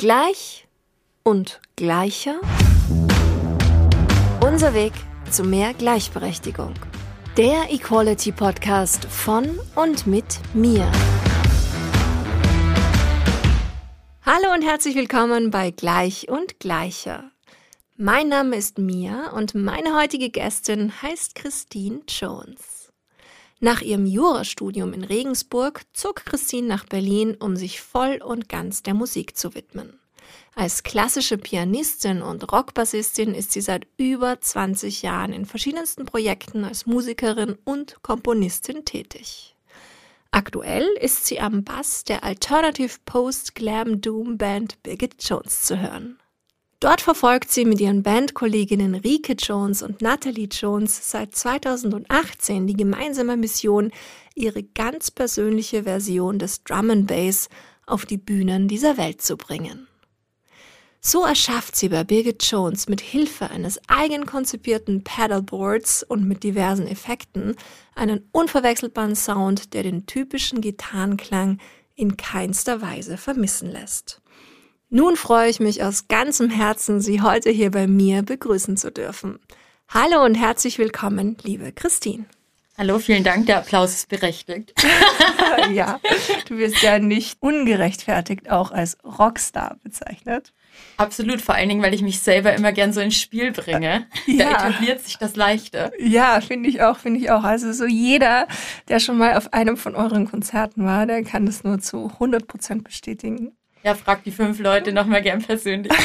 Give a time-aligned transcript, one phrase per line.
[0.00, 0.68] Gleich
[1.24, 2.40] und gleicher.
[4.40, 4.92] Unser Weg
[5.28, 6.74] zu mehr Gleichberechtigung.
[7.36, 10.88] Der Equality Podcast von und mit mir.
[14.24, 17.32] Hallo und herzlich willkommen bei Gleich und Gleicher.
[17.96, 22.77] Mein Name ist Mia und meine heutige Gästin heißt Christine Jones.
[23.60, 28.94] Nach ihrem Jurastudium in Regensburg zog Christine nach Berlin, um sich voll und ganz der
[28.94, 29.98] Musik zu widmen.
[30.54, 36.86] Als klassische Pianistin und Rockbassistin ist sie seit über 20 Jahren in verschiedensten Projekten als
[36.86, 39.56] Musikerin und Komponistin tätig.
[40.30, 46.18] Aktuell ist sie am Bass der Alternative Post Glam Doom Band Birgit Jones zu hören.
[46.80, 53.36] Dort verfolgt sie mit ihren Bandkolleginnen Rike Jones und Natalie Jones seit 2018 die gemeinsame
[53.36, 53.90] Mission,
[54.36, 57.48] ihre ganz persönliche Version des Drum and Bass
[57.84, 59.88] auf die Bühnen dieser Welt zu bringen.
[61.00, 66.86] So erschafft sie bei Birgit Jones mit Hilfe eines eigen konzipierten Paddleboards und mit diversen
[66.86, 67.56] Effekten
[67.96, 71.58] einen unverwechselbaren Sound, der den typischen Gitarrenklang
[71.96, 74.20] in keinster Weise vermissen lässt.
[74.90, 79.38] Nun freue ich mich aus ganzem Herzen, Sie heute hier bei mir begrüßen zu dürfen.
[79.90, 82.24] Hallo und herzlich willkommen, liebe Christine.
[82.78, 83.44] Hallo, vielen Dank.
[83.44, 84.72] Der Applaus ist berechtigt.
[85.74, 86.00] ja,
[86.48, 90.54] du wirst ja nicht ungerechtfertigt auch als Rockstar bezeichnet.
[90.96, 94.06] Absolut, vor allen Dingen, weil ich mich selber immer gern so ins Spiel bringe.
[94.26, 94.52] Ja.
[94.52, 95.92] Da etabliert sich das leichter.
[95.98, 97.42] Ja, finde ich auch, finde ich auch.
[97.42, 98.48] Also so jeder,
[98.88, 102.46] der schon mal auf einem von euren Konzerten war, der kann das nur zu 100
[102.46, 103.57] Prozent bestätigen.
[103.82, 105.92] Ja, frag die fünf Leute nochmal gern persönlich.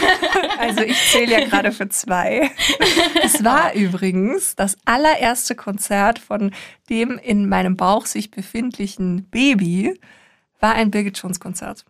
[0.58, 2.50] Also ich zähle ja gerade für zwei.
[3.22, 6.52] Es war übrigens das allererste Konzert von
[6.90, 10.00] dem in meinem Bauch sich befindlichen Baby,
[10.62, 11.84] war ein Birgit Jones Konzert.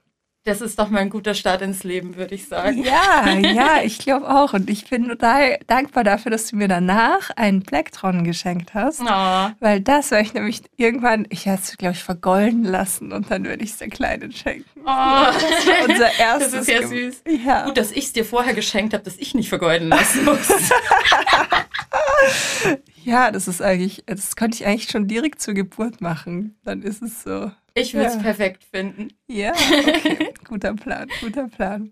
[0.45, 2.83] Das ist doch mal ein guter Start ins Leben, würde ich sagen.
[2.83, 4.51] Ja, ja, ich glaube auch.
[4.51, 8.99] Und ich bin total dankbar dafür, dass du mir danach einen Blacktron geschenkt hast.
[8.99, 9.51] Oh.
[9.61, 13.45] Weil das werde ich nämlich irgendwann, ich hätte es, glaube ich, vergolden lassen und dann
[13.45, 14.81] würde ich es der Kleinen schenken.
[14.81, 16.51] Oh, das war unser erstes.
[16.51, 17.23] Das ist ja süß.
[17.45, 17.65] Ja.
[17.65, 20.49] Gut, dass ich es dir vorher geschenkt habe, dass ich nicht vergolden lassen muss.
[23.05, 26.57] ja, das ist eigentlich, das könnte ich eigentlich schon direkt zur Geburt machen.
[26.65, 27.49] Dann ist es so.
[27.75, 28.21] Ich würde es ja.
[28.21, 29.07] perfekt finden.
[29.27, 30.33] Ja, okay.
[30.47, 31.91] guter Plan, guter Plan.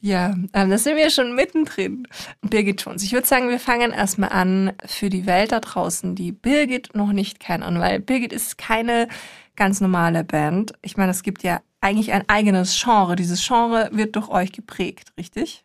[0.00, 2.06] Ja, ähm, da sind wir schon mittendrin.
[2.42, 6.30] Birgit Jones, ich würde sagen, wir fangen erstmal an für die Welt da draußen, die
[6.30, 9.08] Birgit noch nicht kennen, weil Birgit ist keine
[9.56, 10.74] ganz normale Band.
[10.82, 13.16] Ich meine, es gibt ja eigentlich ein eigenes Genre.
[13.16, 15.64] Dieses Genre wird durch euch geprägt, richtig?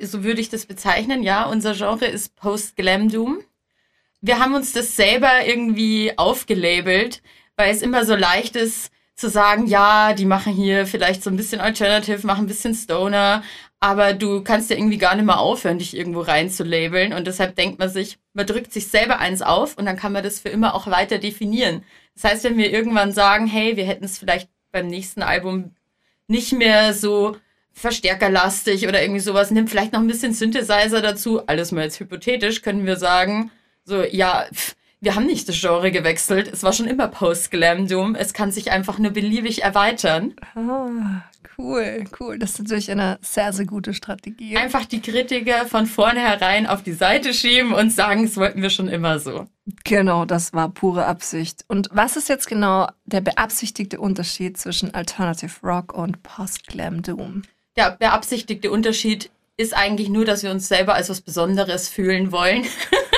[0.00, 1.44] So würde ich das bezeichnen, ja.
[1.44, 3.40] Unser Genre ist Post-Glam Doom.
[4.20, 7.22] Wir haben uns das selber irgendwie aufgelabelt,
[7.56, 11.36] weil es immer so leicht ist, zu sagen, ja, die machen hier vielleicht so ein
[11.36, 13.42] bisschen Alternative, machen ein bisschen Stoner,
[13.80, 17.12] aber du kannst ja irgendwie gar nicht mehr aufhören, dich irgendwo reinzulabeln.
[17.12, 20.22] Und deshalb denkt man sich, man drückt sich selber eins auf und dann kann man
[20.22, 21.84] das für immer auch weiter definieren.
[22.14, 25.74] Das heißt, wenn wir irgendwann sagen, hey, wir hätten es vielleicht beim nächsten Album
[26.28, 27.36] nicht mehr so
[27.72, 32.62] verstärkerlastig oder irgendwie sowas, nimm vielleicht noch ein bisschen Synthesizer dazu, alles mal jetzt hypothetisch,
[32.62, 33.50] können wir sagen,
[33.84, 36.48] so, ja, pff, wir haben nicht das Genre gewechselt.
[36.52, 38.14] Es war schon immer Post-Glam Doom.
[38.14, 40.34] Es kann sich einfach nur beliebig erweitern.
[40.54, 41.24] Ah,
[41.58, 42.38] cool, cool.
[42.38, 44.56] Das ist natürlich eine sehr, sehr gute Strategie.
[44.56, 48.86] Einfach die Kritiker von vornherein auf die Seite schieben und sagen, es wollten wir schon
[48.86, 49.48] immer so.
[49.82, 51.64] Genau, das war pure Absicht.
[51.66, 57.42] Und was ist jetzt genau der beabsichtigte Unterschied zwischen Alternative Rock und Post-Glam Doom?
[57.76, 62.64] Der beabsichtigte Unterschied ist eigentlich nur, dass wir uns selber als was Besonderes fühlen wollen.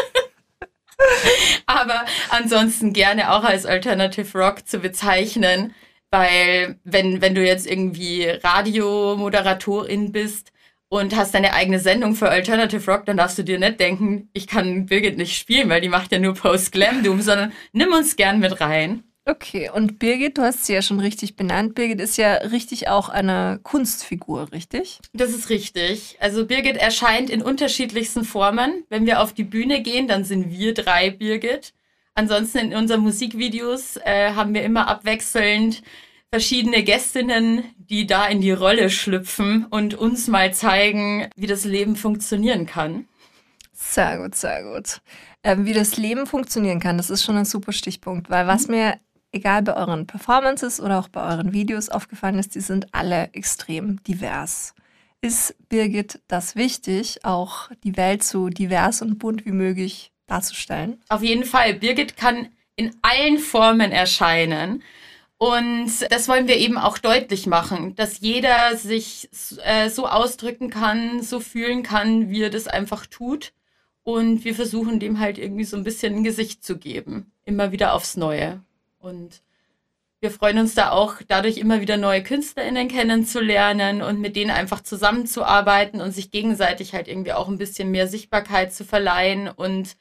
[1.67, 5.75] aber ansonsten gerne auch als Alternative Rock zu bezeichnen,
[6.11, 10.53] weil wenn, wenn du jetzt irgendwie Radiomoderatorin bist
[10.89, 14.47] und hast deine eigene Sendung für Alternative Rock, dann darfst du dir nicht denken, ich
[14.47, 18.39] kann Birgit nicht spielen, weil die macht ja nur Post-Glam Doom, sondern nimm uns gern
[18.39, 19.03] mit rein.
[19.27, 21.75] Okay, und Birgit, du hast sie ja schon richtig benannt.
[21.75, 24.99] Birgit ist ja richtig auch eine Kunstfigur, richtig?
[25.15, 26.19] Das ist richtig.
[26.21, 28.85] Also Birgit erscheint in unterschiedlichsten Formen.
[28.91, 31.73] Wenn wir auf die Bühne gehen, dann sind wir drei Birgit.
[32.15, 35.83] Ansonsten in unseren Musikvideos äh, haben wir immer abwechselnd
[36.31, 41.97] verschiedene Gästinnen, die da in die Rolle schlüpfen und uns mal zeigen, wie das Leben
[41.97, 43.07] funktionieren kann.
[43.73, 45.01] Sehr gut, sehr gut.
[45.43, 48.75] Ähm, wie das Leben funktionieren kann, das ist schon ein super Stichpunkt, weil was mhm.
[48.75, 48.95] mir
[49.35, 54.03] egal bei euren Performances oder auch bei euren Videos aufgefallen ist, die sind alle extrem
[54.05, 54.75] divers.
[55.21, 61.03] Ist Birgit das wichtig, auch die Welt so divers und bunt wie möglich darzustellen?
[61.09, 61.75] Auf jeden Fall.
[61.75, 64.83] Birgit kann in allen Formen erscheinen.
[65.37, 69.29] Und das wollen wir eben auch deutlich machen, dass jeder sich
[69.65, 73.53] äh, so ausdrücken kann, so fühlen kann, wie er das einfach tut.
[74.05, 77.33] Und wir versuchen dem halt irgendwie so ein bisschen ein Gesicht zu geben.
[77.45, 78.63] Immer wieder aufs Neue.
[79.05, 79.43] Und
[80.21, 84.81] wir freuen uns da auch dadurch immer wieder neue KünstlerInnen kennenzulernen und mit denen einfach
[84.81, 89.97] zusammenzuarbeiten und sich gegenseitig halt irgendwie auch ein bisschen mehr Sichtbarkeit zu verleihen und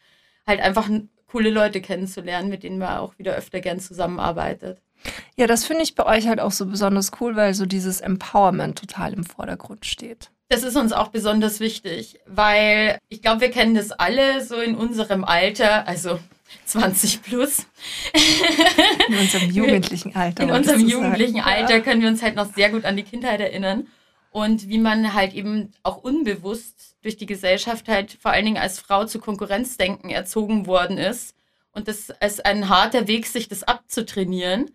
[0.48, 0.90] halt einfach
[1.28, 4.82] coole Leute kennenzulernen, mit denen man auch wieder öfter gern zusammenarbeitet.
[5.36, 8.80] Ja, das finde ich bei euch halt auch so besonders cool, weil so dieses Empowerment
[8.80, 10.30] total im Vordergrund steht.
[10.48, 14.76] Das ist uns auch besonders wichtig, weil ich glaube, wir kennen das alle so in
[14.76, 16.20] unserem Alter, also
[16.66, 17.66] 20 plus.
[19.10, 20.44] In unserem jugendlichen Alter.
[20.44, 23.88] In unserem jugendlichen Alter können wir uns halt noch sehr gut an die Kindheit erinnern
[24.32, 28.80] und wie man halt eben auch unbewusst durch die Gesellschaft halt vor allen Dingen als
[28.80, 31.36] Frau zu Konkurrenzdenken erzogen worden ist
[31.74, 34.72] und das ist ein harter Weg, sich das abzutrainieren.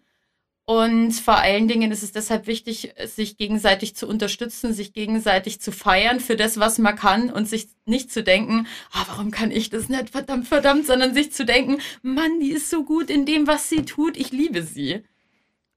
[0.69, 5.73] Und vor allen Dingen ist es deshalb wichtig, sich gegenseitig zu unterstützen, sich gegenseitig zu
[5.73, 9.71] feiern für das, was man kann und sich nicht zu denken, ah, warum kann ich
[9.71, 13.47] das nicht, verdammt, verdammt, sondern sich zu denken, Mann, die ist so gut in dem,
[13.47, 15.03] was sie tut, ich liebe sie.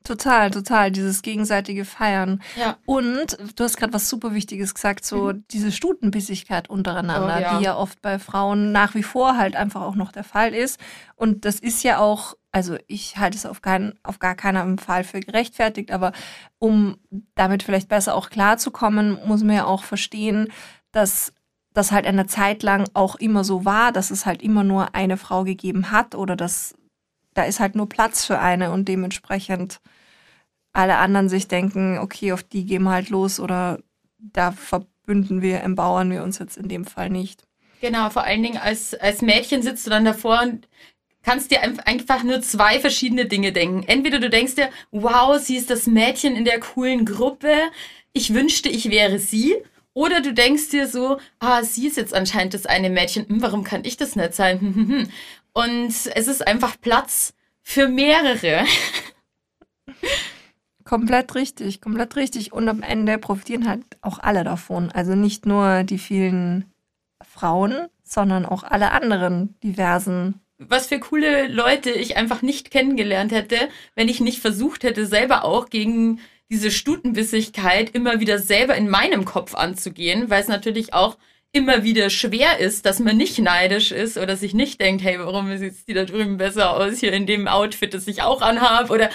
[0.03, 2.41] Total, total, dieses gegenseitige Feiern.
[2.59, 2.77] Ja.
[2.85, 5.45] Und du hast gerade was super Wichtiges gesagt, so mhm.
[5.51, 7.57] diese Stutenbissigkeit untereinander, oh, ja.
[7.57, 10.81] die ja oft bei Frauen nach wie vor halt einfach auch noch der Fall ist.
[11.15, 15.03] Und das ist ja auch, also ich halte es auf, keinen, auf gar keinen Fall
[15.03, 16.11] für gerechtfertigt, aber
[16.59, 16.97] um
[17.35, 20.49] damit vielleicht besser auch klarzukommen, muss man ja auch verstehen,
[20.91, 21.33] dass
[21.73, 25.15] das halt eine Zeit lang auch immer so war, dass es halt immer nur eine
[25.15, 26.75] Frau gegeben hat oder dass
[27.33, 29.79] da ist halt nur Platz für eine und dementsprechend
[30.73, 33.79] alle anderen sich denken, okay, auf die gehen wir halt los oder
[34.17, 37.47] da verbünden wir, embauern wir uns jetzt in dem Fall nicht.
[37.81, 40.67] Genau, vor allen Dingen als, als Mädchen sitzt du dann davor und
[41.23, 43.83] kannst dir einfach nur zwei verschiedene Dinge denken.
[43.87, 47.53] Entweder du denkst dir, wow, sie ist das Mädchen in der coolen Gruppe,
[48.13, 49.55] ich wünschte, ich wäre sie.
[49.93, 53.63] Oder du denkst dir so, ah, sie ist jetzt anscheinend das eine Mädchen, hm, warum
[53.63, 55.09] kann ich das nicht sein?
[55.53, 58.65] Und es ist einfach Platz für mehrere.
[60.83, 62.51] Komplett richtig, komplett richtig.
[62.51, 64.91] Und am Ende profitieren halt auch alle davon.
[64.91, 66.73] Also nicht nur die vielen
[67.21, 70.41] Frauen, sondern auch alle anderen diversen.
[70.67, 75.43] Was für coole Leute ich einfach nicht kennengelernt hätte, wenn ich nicht versucht hätte, selber
[75.43, 76.19] auch gegen
[76.49, 81.17] diese Stutenbissigkeit immer wieder selber in meinem Kopf anzugehen, weil es natürlich auch
[81.53, 85.55] immer wieder schwer ist, dass man nicht neidisch ist oder sich nicht denkt, hey, warum
[85.57, 89.09] sieht die da drüben besser aus, hier in dem Outfit, das ich auch anhabe oder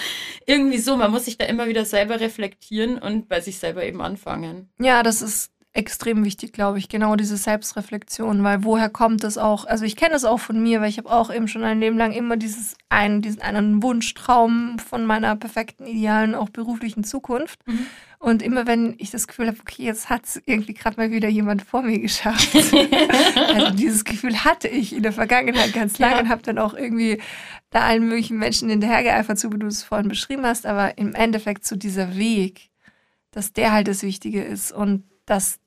[0.45, 0.97] irgendwie so.
[0.97, 4.69] Man muss sich da immer wieder selber reflektieren und bei sich selber eben anfangen.
[4.79, 9.65] Ja, das ist extrem wichtig, glaube ich, genau diese Selbstreflexion, weil woher kommt es auch?
[9.65, 11.97] Also ich kenne es auch von mir, weil ich habe auch eben schon ein Leben
[11.97, 17.59] lang immer dieses einen, diesen einen Wunschtraum von meiner perfekten, idealen, auch beruflichen Zukunft.
[17.67, 17.85] Mhm.
[18.19, 21.29] Und immer wenn ich das Gefühl habe, okay, jetzt hat es irgendwie gerade mal wieder
[21.29, 22.55] jemand vor mir geschafft.
[23.53, 26.21] also dieses Gefühl hatte ich in der Vergangenheit ganz lange ja.
[26.21, 27.21] und habe dann auch irgendwie
[27.69, 30.65] da allen möglichen Menschen hinterhergeeifert, so wie du es vorhin beschrieben hast.
[30.65, 32.71] Aber im Endeffekt so dieser Weg,
[33.29, 35.59] dass der halt das Wichtige ist und dass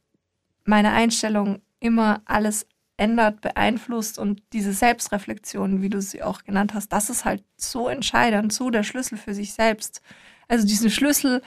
[0.64, 2.66] meine Einstellung immer alles
[2.96, 7.88] ändert, beeinflusst und diese Selbstreflexion, wie du sie auch genannt hast, das ist halt so
[7.88, 10.02] entscheidend, so der Schlüssel für sich selbst.
[10.48, 11.40] Also diesen Schlüssel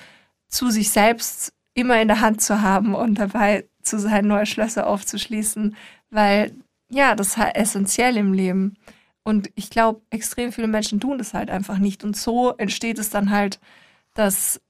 [0.48, 4.88] zu sich selbst immer in der Hand zu haben und dabei zu sein, neue Schlösser
[4.88, 5.76] aufzuschließen,
[6.10, 6.56] weil
[6.90, 8.76] ja, das ist halt essentiell im Leben.
[9.24, 12.04] Und ich glaube, extrem viele Menschen tun das halt einfach nicht.
[12.04, 13.60] Und so entsteht es dann halt,
[14.14, 14.62] dass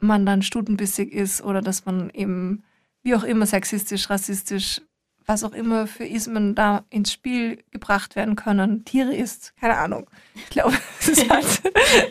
[0.00, 2.62] man dann stutenbissig ist oder dass man eben
[3.08, 4.82] wie auch immer sexistisch, rassistisch,
[5.24, 10.10] was auch immer für Ismen da ins Spiel gebracht werden können, Tiere ist, keine Ahnung.
[10.34, 11.62] Ich glaube, es hat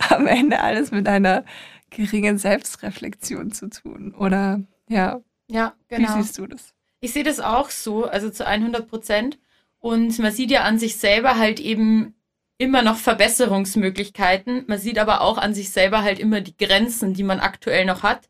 [0.11, 1.45] am Ende alles mit einer
[1.91, 4.61] geringen Selbstreflexion zu tun, oder?
[4.89, 5.21] Ja.
[5.47, 6.15] Ja, genau.
[6.15, 6.73] Wie siehst du das?
[6.99, 9.37] Ich sehe das auch so, also zu 100 Prozent.
[9.77, 12.15] Und man sieht ja an sich selber halt eben
[12.57, 14.65] immer noch Verbesserungsmöglichkeiten.
[14.67, 18.01] Man sieht aber auch an sich selber halt immer die Grenzen, die man aktuell noch
[18.01, 18.27] hat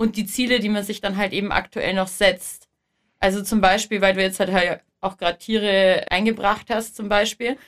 [0.00, 2.68] und die Ziele, die man sich dann halt eben aktuell noch setzt.
[3.18, 7.58] Also zum Beispiel, weil du jetzt halt auch gerade Tiere eingebracht hast, zum Beispiel.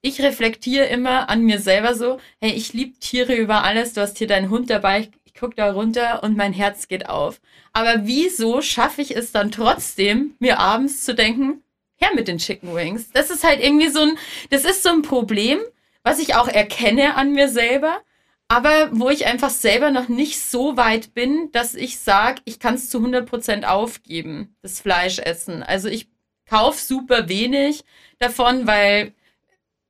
[0.00, 4.18] Ich reflektiere immer an mir selber so, hey, ich liebe Tiere über alles, du hast
[4.18, 7.40] hier deinen Hund dabei, ich gucke da runter und mein Herz geht auf.
[7.72, 11.64] Aber wieso schaffe ich es dann trotzdem, mir abends zu denken,
[11.96, 13.10] her mit den Chicken Wings?
[13.10, 14.18] Das ist halt irgendwie so ein,
[14.50, 15.58] das ist so ein Problem,
[16.04, 18.02] was ich auch erkenne an mir selber
[18.52, 22.74] aber wo ich einfach selber noch nicht so weit bin, dass ich sage, ich kann
[22.74, 25.62] es zu 100% aufgeben, das Fleischessen.
[25.62, 26.08] Also ich
[26.44, 27.82] kaufe super wenig
[28.18, 29.14] davon, weil,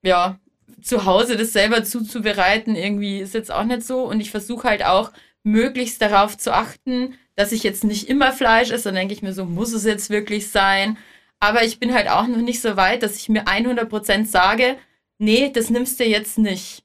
[0.03, 0.39] ja,
[0.81, 4.05] zu Hause das selber zuzubereiten, irgendwie ist jetzt auch nicht so.
[4.05, 5.11] Und ich versuche halt auch
[5.43, 8.85] möglichst darauf zu achten, dass ich jetzt nicht immer Fleisch esse.
[8.85, 10.99] Dann denke ich mir so, muss es jetzt wirklich sein?
[11.41, 14.79] Aber ich bin halt auch noch nicht so weit, dass ich mir 100% sage,
[15.19, 16.85] nee, das nimmst du jetzt nicht.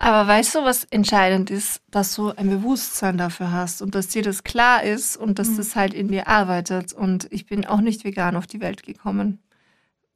[0.00, 4.22] Aber weißt du, was entscheidend ist, dass du ein Bewusstsein dafür hast und dass dir
[4.22, 5.56] das klar ist und dass mhm.
[5.56, 6.92] das halt in dir arbeitet.
[6.92, 9.40] Und ich bin auch nicht vegan auf die Welt gekommen.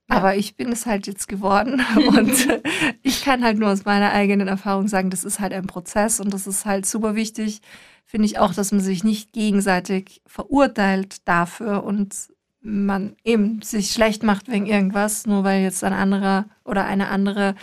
[0.09, 0.17] Ja.
[0.17, 2.49] Aber ich bin es halt jetzt geworden und
[3.03, 6.33] ich kann halt nur aus meiner eigenen Erfahrung sagen, das ist halt ein Prozess und
[6.33, 7.61] das ist halt super wichtig,
[8.05, 12.15] finde ich auch, dass man sich nicht gegenseitig verurteilt dafür und
[12.61, 17.57] man eben sich schlecht macht wegen irgendwas, nur weil jetzt ein anderer oder eine andere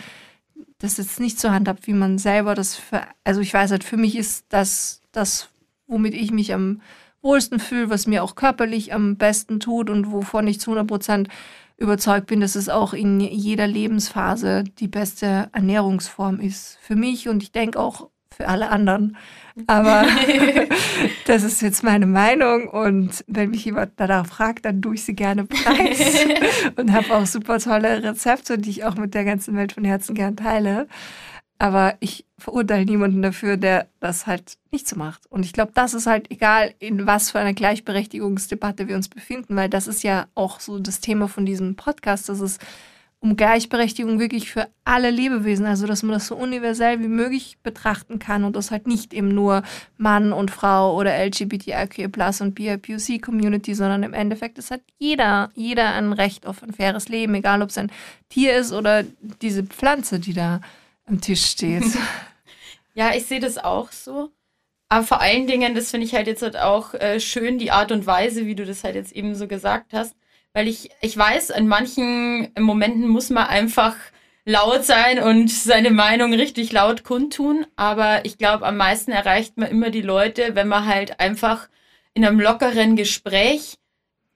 [0.80, 3.96] das jetzt nicht so handhabt, wie man selber das für, also ich weiß halt, für
[3.96, 5.48] mich ist das das,
[5.86, 6.80] womit ich mich am
[7.22, 11.28] wohlsten fühle, was mir auch körperlich am besten tut und wovon ich zu 100 Prozent
[11.76, 16.78] überzeugt bin, dass es auch in jeder Lebensphase die beste Ernährungsform ist.
[16.82, 19.16] Für mich und ich denke auch für alle anderen.
[19.66, 20.06] Aber
[21.26, 25.14] das ist jetzt meine Meinung und wenn mich jemand danach fragt, dann tue ich sie
[25.14, 26.26] gerne preis
[26.76, 30.14] und habe auch super tolle Rezepte, die ich auch mit der ganzen Welt von Herzen
[30.14, 30.86] gern teile.
[31.58, 35.26] Aber ich verurteile niemanden dafür, der das halt nicht so macht.
[35.26, 39.56] Und ich glaube, das ist halt egal, in was für einer Gleichberechtigungsdebatte wir uns befinden,
[39.56, 42.58] weil das ist ja auch so das Thema von diesem Podcast, dass es
[43.22, 48.18] um Gleichberechtigung wirklich für alle Lebewesen, also dass man das so universell wie möglich betrachten
[48.18, 49.62] kann und das halt nicht eben nur
[49.98, 55.50] Mann und Frau oder LGBTIQ plus und BIPOC Community, sondern im Endeffekt ist halt jeder,
[55.54, 57.92] jeder ein Recht auf ein faires Leben, egal ob es ein
[58.30, 59.04] Tier ist oder
[59.42, 60.62] diese Pflanze, die da
[61.06, 61.84] am Tisch steht.
[62.92, 64.30] Ja, ich sehe das auch so.
[64.88, 67.92] Aber vor allen Dingen, das finde ich halt jetzt halt auch äh, schön, die Art
[67.92, 70.16] und Weise, wie du das halt jetzt eben so gesagt hast
[70.52, 73.96] weil ich, ich weiß, in manchen Momenten muss man einfach
[74.44, 77.66] laut sein und seine Meinung richtig laut kundtun.
[77.76, 81.68] Aber ich glaube, am meisten erreicht man immer die Leute, wenn man halt einfach
[82.14, 83.76] in einem lockeren Gespräch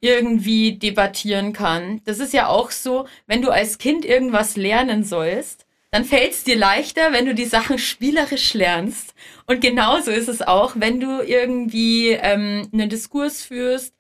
[0.01, 2.03] irgendwie debattieren kann.
[2.05, 6.45] Das ist ja auch so, wenn du als Kind irgendwas lernen sollst, dann fällt es
[6.45, 9.15] dir leichter, wenn du die Sachen spielerisch lernst.
[9.47, 13.94] Und genauso ist es auch, wenn du irgendwie ähm, einen Diskurs führst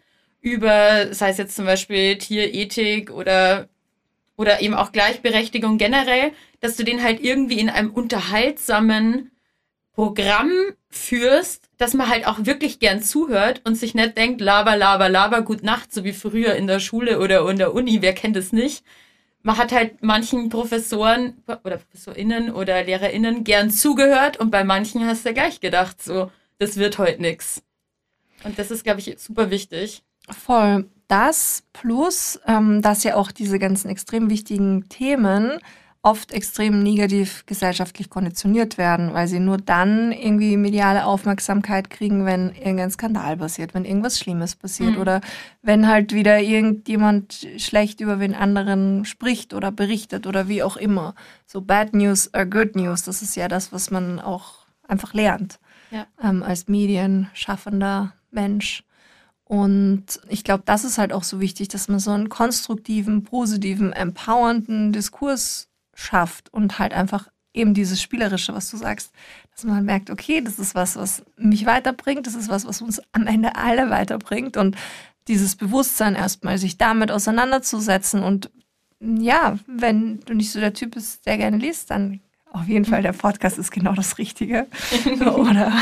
[0.44, 3.66] über, sei es jetzt zum Beispiel Tierethik oder,
[4.36, 9.30] oder eben auch Gleichberechtigung generell, dass du den halt irgendwie in einem unterhaltsamen
[9.94, 10.52] Programm
[10.90, 15.40] führst, dass man halt auch wirklich gern zuhört und sich nicht denkt, laber, laber, laber,
[15.40, 18.52] gut Nacht, so wie früher in der Schule oder in der Uni, wer kennt es
[18.52, 18.84] nicht.
[19.42, 25.24] Man hat halt manchen Professoren oder ProfessorInnen oder LehrerInnen gern zugehört und bei manchen hast
[25.24, 27.62] du gleich gedacht, so, das wird heute nix.
[28.42, 30.02] Und das ist, glaube ich, super wichtig.
[30.28, 30.86] Voll.
[31.08, 35.58] Das plus, ähm, dass ja auch diese ganzen extrem wichtigen Themen
[36.04, 42.54] oft extrem negativ gesellschaftlich konditioniert werden, weil sie nur dann irgendwie mediale Aufmerksamkeit kriegen, wenn
[42.54, 45.00] irgendein Skandal passiert, wenn irgendwas Schlimmes passiert mhm.
[45.00, 45.22] oder
[45.62, 51.14] wenn halt wieder irgendjemand schlecht über den anderen spricht oder berichtet oder wie auch immer.
[51.46, 55.58] So Bad News are Good News, das ist ja das, was man auch einfach lernt
[55.90, 56.06] ja.
[56.22, 58.84] ähm, als medienschaffender Mensch.
[59.44, 63.92] Und ich glaube, das ist halt auch so wichtig, dass man so einen konstruktiven, positiven,
[63.92, 69.12] empowernden Diskurs schafft und halt einfach eben dieses Spielerische, was du sagst,
[69.54, 73.00] dass man merkt, okay, das ist was, was mich weiterbringt, das ist was, was uns
[73.12, 74.56] am Ende alle weiterbringt.
[74.56, 74.76] Und
[75.28, 78.50] dieses Bewusstsein erstmal, sich damit auseinanderzusetzen und
[79.00, 82.20] ja, wenn du nicht so der Typ bist, der gerne liest, dann
[82.54, 84.68] auf jeden Fall, der Podcast ist genau das Richtige.
[85.20, 85.72] oder,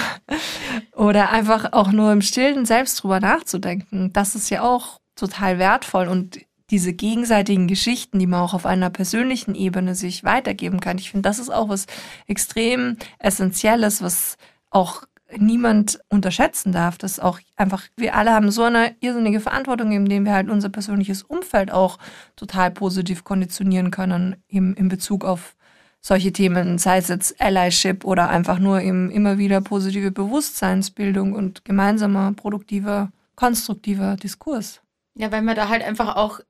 [0.97, 4.11] oder einfach auch nur im Stillen selbst drüber nachzudenken.
[4.13, 8.89] Das ist ja auch total wertvoll und diese gegenseitigen Geschichten, die man auch auf einer
[8.89, 10.97] persönlichen Ebene sich weitergeben kann.
[10.97, 11.87] Ich finde, das ist auch was
[12.27, 14.39] extrem Essentielles, was
[14.71, 15.03] auch
[15.37, 20.33] niemand unterschätzen darf, dass auch einfach, wir alle haben so eine irrsinnige Verantwortung, indem wir
[20.33, 21.99] halt unser persönliches Umfeld auch
[22.37, 25.55] total positiv konditionieren können im, in Bezug auf
[26.03, 31.65] solche Themen, sei es jetzt Allyship oder einfach nur eben immer wieder positive Bewusstseinsbildung und
[31.65, 34.83] gemeinsamer, produktiver, konstruktiver Diskurs.
[35.15, 36.41] Ja, weil man da halt einfach auch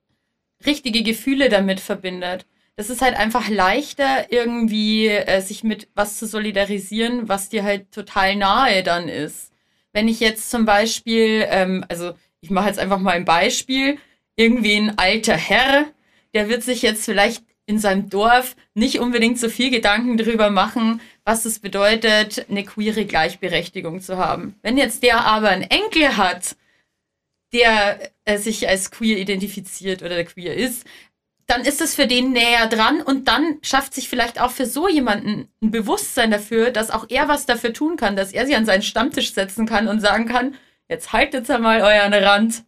[0.64, 2.46] richtige Gefühle damit verbindet.
[2.76, 7.92] Das ist halt einfach leichter, irgendwie äh, sich mit was zu solidarisieren, was dir halt
[7.92, 9.52] total nahe dann ist.
[9.92, 13.98] Wenn ich jetzt zum Beispiel, ähm, also ich mache jetzt einfach mal ein Beispiel,
[14.36, 15.84] irgendwie ein alter Herr,
[16.32, 21.00] der wird sich jetzt vielleicht in seinem Dorf nicht unbedingt so viel Gedanken darüber machen,
[21.24, 24.56] was es bedeutet, eine queere Gleichberechtigung zu haben.
[24.62, 26.56] Wenn jetzt der aber einen Enkel hat,
[27.52, 30.86] der äh, sich als queer identifiziert oder queer ist,
[31.46, 34.88] dann ist es für den näher dran und dann schafft sich vielleicht auch für so
[34.88, 38.64] jemanden ein Bewusstsein dafür, dass auch er was dafür tun kann, dass er sich an
[38.64, 40.54] seinen Stammtisch setzen kann und sagen kann,
[40.88, 42.64] jetzt haltet mal euren Rand,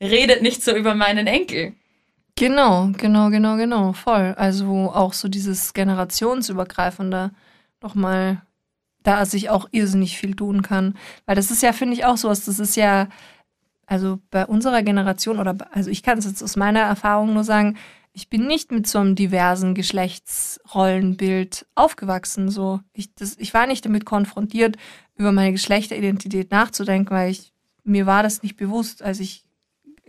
[0.00, 1.74] redet nicht so über meinen Enkel.
[2.38, 4.32] Genau, genau, genau, genau, voll.
[4.36, 7.32] Also auch so dieses generationsübergreifende
[7.82, 8.42] nochmal,
[9.02, 10.94] da sich auch irrsinnig viel tun kann.
[11.26, 13.08] Weil das ist ja, finde ich, auch so was, das ist ja,
[13.86, 17.76] also bei unserer Generation oder, also ich kann es jetzt aus meiner Erfahrung nur sagen,
[18.12, 22.50] ich bin nicht mit so einem diversen Geschlechtsrollenbild aufgewachsen.
[22.50, 24.76] So, ich, das, ich war nicht damit konfrontiert,
[25.16, 27.52] über meine Geschlechteridentität nachzudenken, weil ich
[27.82, 29.47] mir war das nicht bewusst, als ich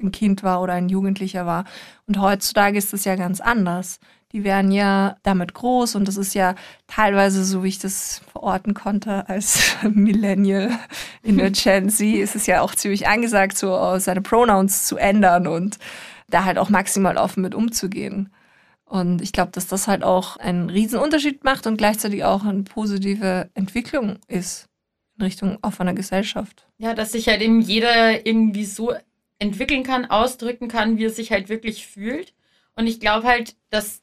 [0.01, 1.65] ein Kind war oder ein Jugendlicher war.
[2.07, 3.99] Und heutzutage ist das ja ganz anders.
[4.31, 6.53] Die werden ja damit groß und das ist ja
[6.85, 10.77] teilweise, so wie ich das verorten konnte, als Millennial
[11.23, 15.47] in der Gen Z, ist es ja auch ziemlich angesagt, so seine Pronouns zu ändern
[15.47, 15.79] und
[16.29, 18.29] da halt auch maximal offen mit umzugehen.
[18.85, 22.63] Und ich glaube, dass das halt auch einen riesen Unterschied macht und gleichzeitig auch eine
[22.63, 24.67] positive Entwicklung ist
[25.17, 26.67] in Richtung offener Gesellschaft.
[26.77, 28.93] Ja, dass sich halt eben jeder irgendwie so
[29.39, 32.33] entwickeln kann, ausdrücken kann, wie er sich halt wirklich fühlt.
[32.75, 34.01] Und ich glaube halt, dass,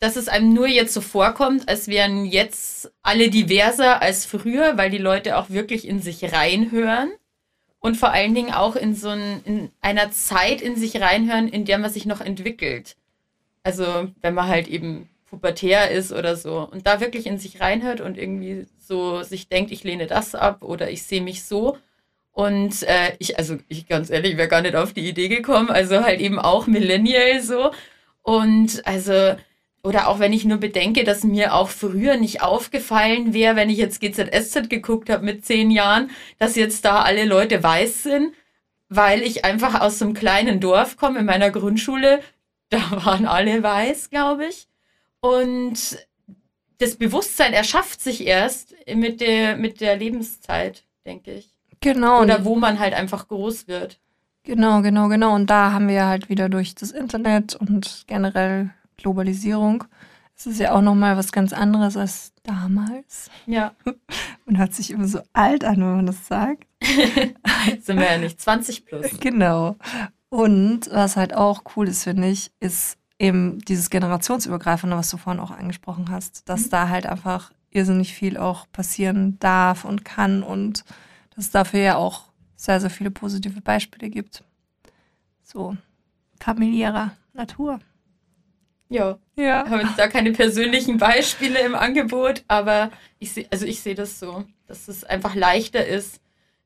[0.00, 4.90] dass es einem nur jetzt so vorkommt, als wären jetzt alle diverser als früher, weil
[4.90, 7.10] die Leute auch wirklich in sich reinhören
[7.80, 11.64] und vor allen Dingen auch in so ein, in einer Zeit in sich reinhören, in
[11.64, 12.96] der man sich noch entwickelt.
[13.62, 18.00] Also wenn man halt eben pubertär ist oder so und da wirklich in sich reinhört
[18.00, 21.76] und irgendwie so sich denkt, ich lehne das ab oder ich sehe mich so.
[22.38, 25.70] Und äh, ich, also ich ganz ehrlich, wäre gar nicht auf die Idee gekommen.
[25.70, 27.72] Also halt eben auch Millennial so.
[28.22, 29.34] Und also
[29.82, 33.78] oder auch wenn ich nur bedenke, dass mir auch früher nicht aufgefallen wäre, wenn ich
[33.78, 38.32] jetzt GZSZ geguckt habe mit zehn Jahren, dass jetzt da alle Leute weiß sind,
[38.88, 42.20] weil ich einfach aus so einem kleinen Dorf komme in meiner Grundschule.
[42.70, 44.68] Da waren alle weiß, glaube ich.
[45.20, 46.06] Und
[46.78, 51.57] das Bewusstsein erschafft sich erst mit der, mit der Lebenszeit, denke ich.
[51.80, 52.22] Genau.
[52.22, 54.00] Oder wo man halt einfach groß wird.
[54.44, 55.34] Genau, genau, genau.
[55.34, 59.84] Und da haben wir halt wieder durch das Internet und generell Globalisierung.
[60.36, 63.30] Es ist ja auch nochmal was ganz anderes als damals.
[63.46, 63.72] Ja.
[64.46, 66.64] Man hört sich immer so alt an, wenn man das sagt.
[67.80, 69.06] Sind wir ja nicht 20 plus.
[69.20, 69.76] Genau.
[70.30, 75.40] Und was halt auch cool ist, finde ich, ist eben dieses generationsübergreifende, was du vorhin
[75.40, 76.70] auch angesprochen hast, dass mhm.
[76.70, 80.84] da halt einfach irrsinnig viel auch passieren darf und kann und
[81.38, 82.24] dass es dafür ja auch
[82.56, 84.42] sehr, sehr viele positive Beispiele gibt.
[85.44, 85.76] So
[86.40, 87.78] familiärer Natur.
[88.88, 89.20] Ja.
[89.36, 89.70] Ja.
[89.70, 94.18] Haben jetzt da keine persönlichen Beispiele im Angebot, aber ich sehe, also ich sehe das
[94.18, 96.20] so, dass es einfach leichter ist,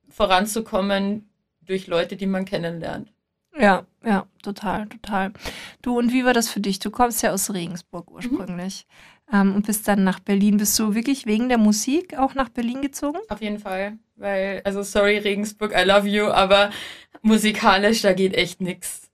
[0.09, 1.29] voranzukommen
[1.61, 3.13] durch Leute, die man kennenlernt.
[3.59, 5.35] Ja, ja, total, total.
[5.83, 6.79] Du, und wie war das für dich?
[6.79, 9.12] Du kommst ja aus Regensburg ursprünglich mhm.
[9.33, 10.59] Ähm, und bist dann nach Berlin.
[10.59, 13.19] Bist du wirklich wegen der Musik auch nach Berlin gezogen?
[13.29, 16.71] Auf jeden Fall, weil, also sorry Regensburg, I love you, aber
[17.23, 19.11] musikalisch, da geht echt nichts.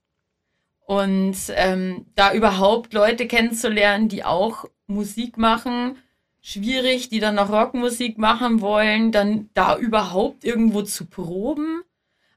[0.85, 5.97] Und ähm, da überhaupt Leute kennenzulernen, die auch Musik machen,
[6.41, 11.83] schwierig, die dann noch Rockmusik machen wollen, dann da überhaupt irgendwo zu proben.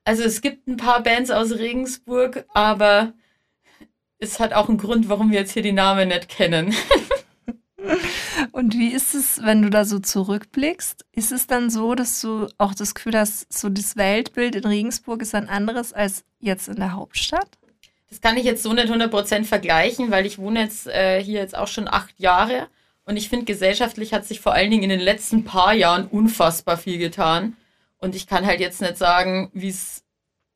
[0.05, 3.15] Also es gibt ein paar Bands aus Regensburg, aber
[4.19, 6.75] es hat auch einen Grund, warum wir jetzt hier die Namen nicht kennen.
[8.53, 11.05] Und wie ist es, wenn du da so zurückblickst?
[11.13, 15.23] Ist es dann so, dass du auch das Gefühl hast, so das Weltbild in Regensburg
[15.23, 17.49] ist ein anderes als jetzt in der Hauptstadt?
[18.09, 21.57] Das kann ich jetzt so nicht 100% vergleichen, weil ich wohne jetzt äh, hier jetzt
[21.57, 22.69] auch schon acht Jahre
[23.05, 26.77] und ich finde, gesellschaftlich hat sich vor allen Dingen in den letzten paar Jahren unfassbar
[26.77, 27.57] viel getan.
[27.99, 30.05] Und ich kann halt jetzt nicht sagen, wie es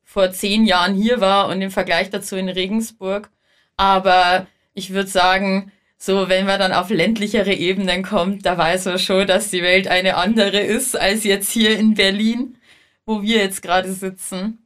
[0.03, 3.29] vor zehn Jahren hier war und im Vergleich dazu in Regensburg.
[3.75, 8.99] Aber ich würde sagen, so, wenn man dann auf ländlichere Ebenen kommt, da weiß man
[8.99, 12.57] schon, dass die Welt eine andere ist als jetzt hier in Berlin,
[13.05, 14.59] wo wir jetzt gerade sitzen.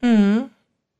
[0.00, 0.50] Mhm.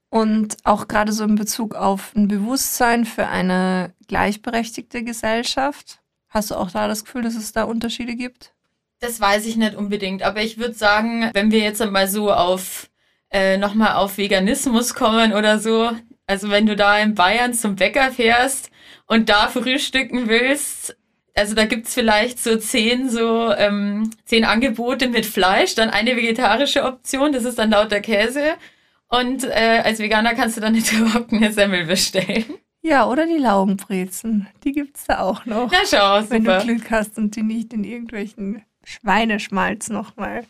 [0.08, 6.00] Und auch gerade so in Bezug auf ein Bewusstsein für eine gleichberechtigte Gesellschaft.
[6.28, 8.52] Hast du auch da das Gefühl, dass es da Unterschiede gibt?
[9.00, 12.88] Das weiß ich nicht unbedingt, aber ich würde sagen, wenn wir jetzt einmal so auf
[13.30, 15.90] äh, nochmal auf Veganismus kommen oder so,
[16.26, 18.70] also wenn du da in Bayern zum Bäcker fährst
[19.06, 20.96] und da frühstücken willst,
[21.34, 26.84] also da gibt's vielleicht so zehn so ähm, zehn Angebote mit Fleisch, dann eine vegetarische
[26.84, 28.54] Option, das ist dann lauter Käse
[29.08, 32.44] und äh, als Veganer kannst du dann eine Semmel bestellen.
[32.80, 34.48] Ja, oder die Laugenbrezen.
[34.64, 35.70] Die gibt es da auch noch.
[35.70, 36.30] Na schau, super.
[36.30, 40.44] Wenn du Glück hast und die nicht in irgendwelchen Schweineschmalz nochmal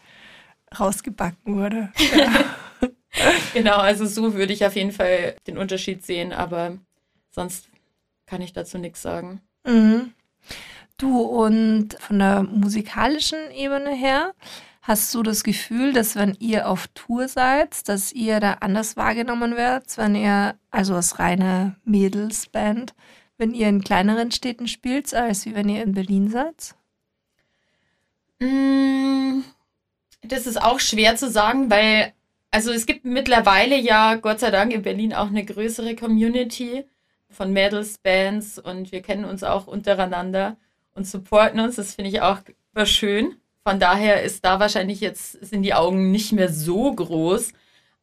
[0.78, 1.92] rausgebacken wurde.
[2.16, 2.88] Ja.
[3.52, 6.78] genau, also so würde ich auf jeden Fall den Unterschied sehen, aber
[7.30, 7.68] sonst
[8.32, 9.42] kann ich dazu nichts sagen.
[9.66, 10.14] Mhm.
[10.96, 14.32] Du und von der musikalischen Ebene her,
[14.80, 19.54] hast du das Gefühl, dass wenn ihr auf Tour seid, dass ihr da anders wahrgenommen
[19.54, 22.94] werdet, wenn ihr, also als reine Mädelsband,
[23.36, 26.74] wenn ihr in kleineren Städten spielt, als wie wenn ihr in Berlin seid?
[28.40, 29.42] Mm,
[30.22, 32.14] das ist auch schwer zu sagen, weil,
[32.50, 36.86] also es gibt mittlerweile ja Gott sei Dank in Berlin auch eine größere Community
[37.32, 40.56] von Mädelsbands und wir kennen uns auch untereinander
[40.94, 41.76] und supporten uns.
[41.76, 42.38] Das finde ich auch
[42.84, 43.36] schön.
[43.64, 47.52] Von daher ist da wahrscheinlich jetzt, sind die Augen nicht mehr so groß.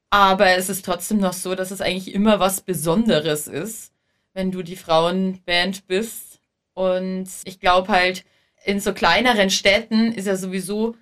[0.09, 3.93] Aber es ist trotzdem noch so, dass es eigentlich immer was Besonderes ist,
[4.33, 6.39] wenn du die Frauenband bist.
[6.73, 8.23] Und ich glaube halt,
[8.65, 10.95] in so kleineren Städten ist ja sowieso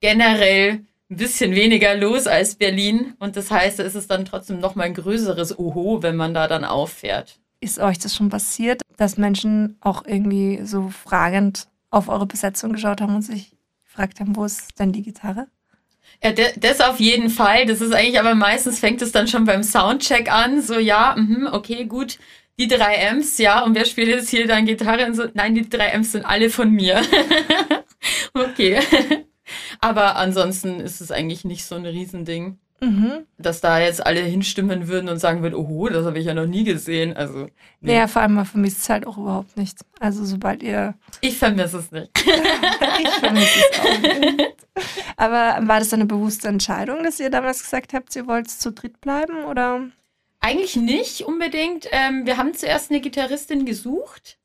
[0.00, 3.14] generell ein bisschen weniger los als Berlin.
[3.18, 6.48] Und das heißt, es ist dann trotzdem noch mal ein größeres Oho, wenn man da
[6.48, 7.38] dann auffährt.
[7.62, 13.00] Ist euch das schon passiert, dass Menschen auch irgendwie so fragend auf eure Besetzung geschaut
[13.00, 13.52] haben und sich
[13.84, 15.46] gefragt haben, wo ist denn die Gitarre?
[16.24, 17.66] Ja, das auf jeden Fall.
[17.66, 20.60] Das ist eigentlich, aber meistens fängt es dann schon beim Soundcheck an.
[20.60, 22.18] So, ja, mh, okay, gut.
[22.58, 25.06] Die drei Amps, ja, und wer spielt jetzt hier dann Gitarre?
[25.06, 27.00] Und so, nein, die drei Amps sind alle von mir.
[28.34, 28.80] okay.
[29.80, 32.58] aber ansonsten ist es eigentlich nicht so ein Riesending.
[32.82, 33.26] Mhm.
[33.38, 36.46] Dass da jetzt alle hinstimmen würden und sagen würden, oh, das habe ich ja noch
[36.46, 37.16] nie gesehen.
[37.16, 37.44] Also.
[37.80, 37.92] Nee.
[37.92, 39.78] Naja, vor allem man vermisst es halt auch überhaupt nicht.
[40.00, 40.94] Also sobald ihr.
[41.20, 42.10] Ich vermisse es nicht.
[42.18, 44.66] ich vermisse es auch nicht.
[45.16, 49.00] Aber war das eine bewusste Entscheidung, dass ihr damals gesagt habt, ihr wollt zu dritt
[49.00, 49.86] bleiben oder?
[50.40, 51.86] Eigentlich nicht unbedingt.
[51.92, 54.38] Ähm, wir haben zuerst eine Gitarristin gesucht,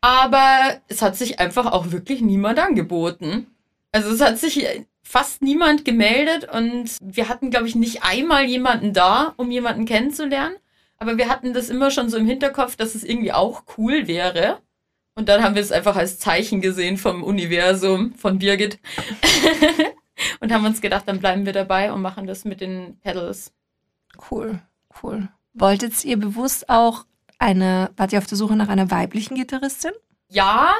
[0.00, 3.46] aber es hat sich einfach auch wirklich niemand angeboten.
[3.92, 4.66] Also es hat sich
[5.02, 10.56] fast niemand gemeldet und wir hatten, glaube ich, nicht einmal jemanden da, um jemanden kennenzulernen.
[10.98, 14.60] Aber wir hatten das immer schon so im Hinterkopf, dass es irgendwie auch cool wäre.
[15.14, 18.78] Und dann haben wir es einfach als Zeichen gesehen vom Universum, von Birgit.
[20.40, 23.52] und haben uns gedacht, dann bleiben wir dabei und machen das mit den Pedals.
[24.30, 24.60] Cool,
[25.02, 25.28] cool.
[25.54, 27.06] Wolltet ihr bewusst auch
[27.38, 29.92] eine, wart ihr auf der Suche nach einer weiblichen Gitarristin?
[30.28, 30.74] Ja,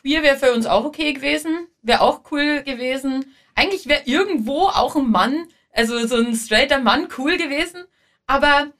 [0.00, 3.26] Queer wäre für uns auch okay gewesen, wäre auch cool gewesen.
[3.54, 7.84] Eigentlich wäre irgendwo auch ein Mann, also so ein straighter Mann cool gewesen,
[8.26, 8.72] aber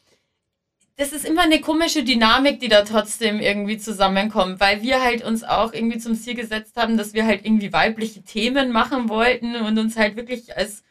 [0.97, 5.45] das ist immer eine komische Dynamik, die da trotzdem irgendwie zusammenkommt, weil wir halt uns
[5.45, 9.79] auch irgendwie zum Ziel gesetzt haben, dass wir halt irgendwie weibliche Themen machen wollten und
[9.79, 10.83] uns halt wirklich als,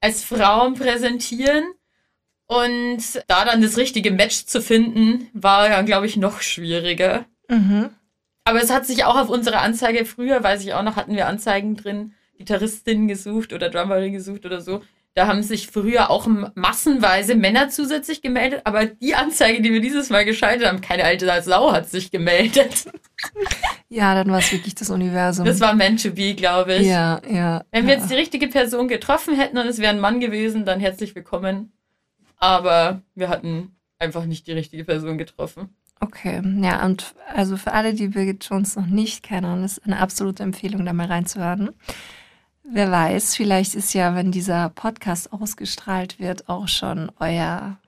[0.00, 1.64] als Frauen präsentieren.
[2.46, 7.26] Und da dann das richtige Match zu finden, war ja, glaube ich, noch schwieriger.
[7.48, 7.90] Mhm.
[8.48, 11.26] Aber es hat sich auch auf unsere Anzeige früher, weiß ich auch noch, hatten wir
[11.26, 14.80] Anzeigen drin, Gitarristin gesucht oder Drummerin gesucht oder so.
[15.12, 20.08] Da haben sich früher auch massenweise Männer zusätzlich gemeldet, aber die Anzeige, die wir dieses
[20.08, 22.86] Mal geschaltet haben, keine alte Sau hat sich gemeldet.
[23.90, 25.46] Ja, dann war es wirklich das Universum.
[25.46, 26.86] Das war meant to be, glaube ich.
[26.86, 27.64] Ja, ja.
[27.70, 28.00] Wenn wir ja.
[28.00, 31.72] jetzt die richtige Person getroffen hätten und es wäre ein Mann gewesen, dann herzlich willkommen.
[32.36, 35.74] Aber wir hatten einfach nicht die richtige Person getroffen.
[36.00, 40.42] Okay, ja, und also für alle, die Birgit Jones noch nicht kennen, ist eine absolute
[40.42, 41.70] Empfehlung, da mal reinzuhören.
[42.62, 47.78] Wer weiß, vielleicht ist ja, wenn dieser Podcast ausgestrahlt wird, auch schon euer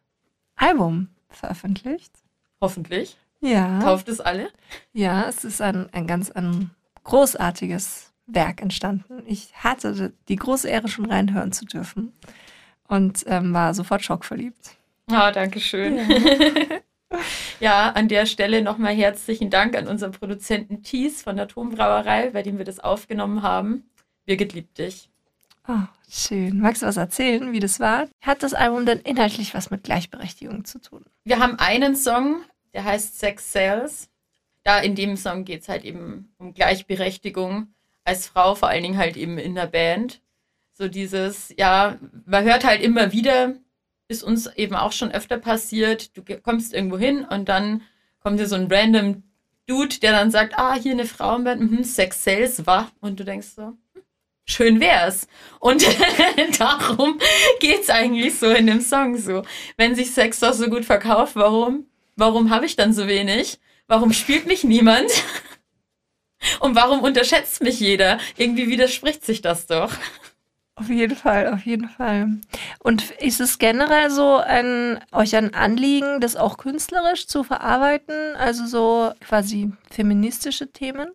[0.56, 2.12] Album veröffentlicht.
[2.60, 3.16] Hoffentlich.
[3.40, 3.78] Ja.
[3.80, 4.50] Kauft es alle?
[4.92, 6.70] Ja, es ist ein, ein ganz ein
[7.04, 9.22] großartiges Werk entstanden.
[9.26, 12.12] Ich hatte die große Ehre, schon reinhören zu dürfen
[12.88, 14.76] und ähm, war sofort schockverliebt.
[15.10, 15.96] Ah, oh, danke schön.
[15.96, 16.06] Ja.
[17.60, 22.42] Ja, an der Stelle nochmal herzlichen Dank an unseren Produzenten Thies von der Turmbrauerei, bei
[22.42, 23.84] dem wir das aufgenommen haben.
[24.24, 25.10] Birgit liebt dich.
[25.68, 26.58] Oh, schön.
[26.60, 28.08] Magst du was erzählen, wie das war?
[28.22, 31.04] Hat das Album denn inhaltlich was mit Gleichberechtigung zu tun?
[31.24, 32.42] Wir haben einen Song,
[32.72, 34.08] der heißt Sex Sales.
[34.62, 37.68] Da in dem Song geht es halt eben um Gleichberechtigung
[38.04, 40.22] als Frau, vor allen Dingen halt eben in der Band.
[40.72, 43.54] So dieses, ja, man hört halt immer wieder,
[44.10, 46.16] ist uns eben auch schon öfter passiert.
[46.16, 47.82] Du kommst irgendwo hin und dann
[48.20, 49.22] kommt dir so ein random
[49.66, 52.90] Dude, der dann sagt, ah, hier eine Frauenband, mhm, Sex Sales war.
[53.00, 54.02] Und du denkst so, hm,
[54.44, 55.28] schön wär's.
[55.60, 55.86] Und
[56.58, 57.20] darum
[57.60, 59.44] geht's eigentlich so in dem Song so.
[59.76, 61.86] Wenn sich Sex doch so gut verkauft, warum?
[62.16, 63.60] Warum habe ich dann so wenig?
[63.86, 65.10] Warum spielt mich niemand?
[66.58, 68.18] Und warum unterschätzt mich jeder?
[68.36, 69.92] Irgendwie widerspricht sich das doch.
[70.80, 72.40] Auf jeden Fall, auf jeden Fall.
[72.78, 78.34] Und ist es generell so ein, euch ein Anliegen, das auch künstlerisch zu verarbeiten?
[78.36, 81.10] Also so quasi feministische Themen?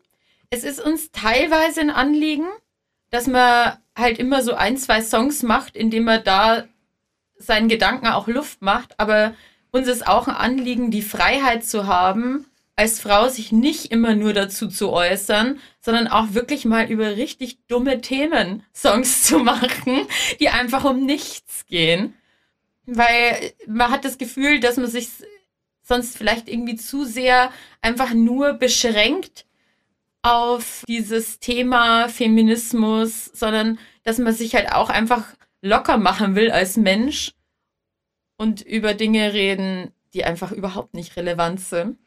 [0.51, 2.45] Es ist uns teilweise ein Anliegen,
[3.10, 6.65] dass man halt immer so ein, zwei Songs macht, indem man da
[7.39, 8.99] seinen Gedanken auch Luft macht.
[8.99, 9.34] Aber
[9.71, 14.33] uns ist auch ein Anliegen, die Freiheit zu haben, als Frau sich nicht immer nur
[14.33, 20.07] dazu zu äußern, sondern auch wirklich mal über richtig dumme Themen Songs zu machen,
[20.39, 22.13] die einfach um nichts gehen.
[22.85, 25.09] Weil man hat das Gefühl, dass man sich
[25.81, 29.45] sonst vielleicht irgendwie zu sehr einfach nur beschränkt
[30.21, 35.25] auf dieses Thema Feminismus, sondern dass man sich halt auch einfach
[35.61, 37.31] locker machen will als Mensch
[38.38, 41.97] und über Dinge reden, die einfach überhaupt nicht relevant sind.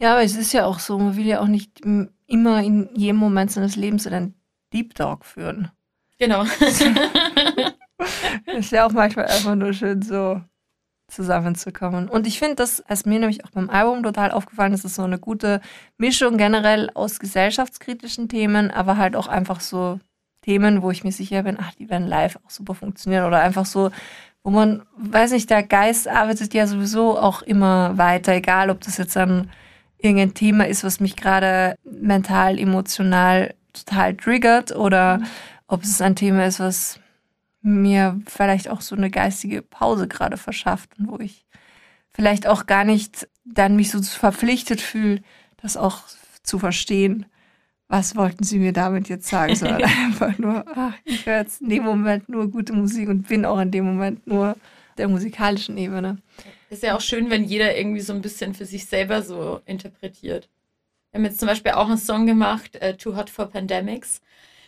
[0.00, 3.16] Ja, aber es ist ja auch so, man will ja auch nicht immer in jedem
[3.16, 4.34] Moment seines Lebens einen
[4.72, 5.70] Deep Talk führen.
[6.18, 6.44] Genau.
[8.46, 10.40] ist ja auch manchmal einfach nur schön so
[11.08, 12.08] zusammenzukommen.
[12.08, 15.02] Und ich finde, das ist mir nämlich auch beim Album total aufgefallen, dass es so
[15.02, 15.60] eine gute
[15.96, 19.98] Mischung generell aus gesellschaftskritischen Themen, aber halt auch einfach so
[20.42, 23.66] Themen, wo ich mir sicher bin, ach, die werden live auch super funktionieren oder einfach
[23.66, 23.90] so,
[24.42, 28.98] wo man, weiß nicht, der Geist arbeitet ja sowieso auch immer weiter, egal ob das
[28.98, 29.50] jetzt ein
[29.98, 35.26] irgendein Thema ist, was mich gerade mental, emotional total triggert oder mhm.
[35.66, 37.00] ob es ein Thema ist, was
[37.62, 41.44] mir vielleicht auch so eine geistige Pause gerade verschafft und wo ich
[42.12, 45.22] vielleicht auch gar nicht dann mich so verpflichtet fühle,
[45.60, 46.02] das auch
[46.42, 47.26] zu verstehen.
[47.88, 49.54] Was wollten Sie mir damit jetzt sagen?
[49.54, 53.44] Sondern einfach nur, ach, ich höre jetzt in dem Moment nur gute Musik und bin
[53.44, 54.56] auch in dem Moment nur
[54.98, 56.18] der musikalischen Ebene.
[56.70, 60.48] Ist ja auch schön, wenn jeder irgendwie so ein bisschen für sich selber so interpretiert.
[61.10, 64.20] Wir haben jetzt zum Beispiel auch einen Song gemacht, uh, Too Hot for Pandemics,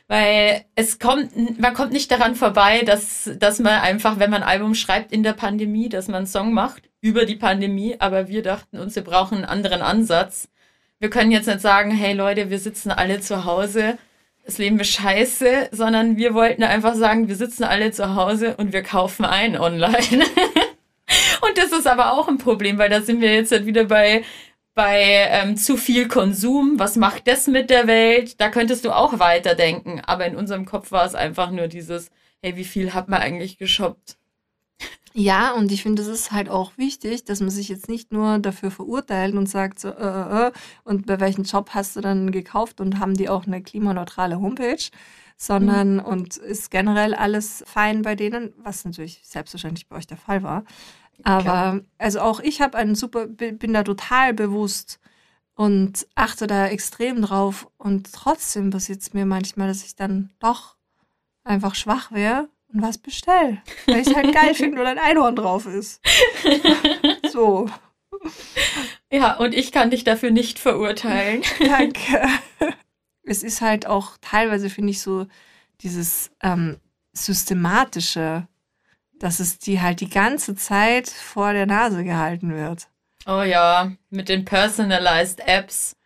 [0.09, 4.49] weil es kommt, man kommt nicht daran vorbei, dass, dass man einfach, wenn man ein
[4.49, 8.43] Album schreibt in der Pandemie, dass man einen Song macht über die Pandemie, aber wir
[8.43, 10.49] dachten uns, wir brauchen einen anderen Ansatz.
[10.99, 13.99] Wir können jetzt nicht sagen, hey Leute, wir sitzen alle zu Hause,
[14.45, 18.73] das Leben ist scheiße, sondern wir wollten einfach sagen, wir sitzen alle zu Hause und
[18.73, 20.25] wir kaufen ein online.
[21.41, 24.25] Und das ist aber auch ein Problem, weil da sind wir jetzt halt wieder bei,
[24.75, 26.79] bei ähm, zu viel Konsum.
[26.79, 28.41] Was macht das mit der Welt?
[28.41, 30.01] Da könntest du auch weiterdenken.
[30.05, 32.11] Aber in unserem Kopf war es einfach nur dieses,
[32.43, 34.17] hey, wie viel hat man eigentlich geshoppt?
[35.13, 38.39] Ja, und ich finde, es ist halt auch wichtig, dass man sich jetzt nicht nur
[38.39, 40.53] dafür verurteilt und sagt, so, äh, äh, äh
[40.85, 44.83] und bei welchem Job hast du dann gekauft und haben die auch eine klimaneutrale Homepage,
[45.37, 46.01] sondern mhm.
[46.01, 50.65] und ist generell alles fein bei denen, was natürlich selbstverständlich bei euch der Fall war.
[51.25, 51.81] Aber Klar.
[51.99, 55.01] also auch ich habe einen super, bin da total bewusst
[55.55, 57.69] und achte da extrem drauf.
[57.77, 60.77] Und trotzdem passiert es mir manchmal, dass ich dann doch
[61.45, 63.61] einfach schwach wäre und was bestell.
[63.87, 66.01] Weil ich es halt geil finde, weil ein Einhorn drauf ist.
[67.31, 67.69] so.
[69.11, 71.43] Ja, und ich kann dich dafür nicht verurteilen.
[71.59, 72.27] Danke.
[73.23, 75.27] Es ist halt auch teilweise, finde ich, so
[75.83, 76.79] dieses ähm,
[77.13, 78.47] systematische
[79.21, 82.89] dass es die halt die ganze Zeit vor der Nase gehalten wird.
[83.27, 85.97] Oh ja, mit den personalized Apps.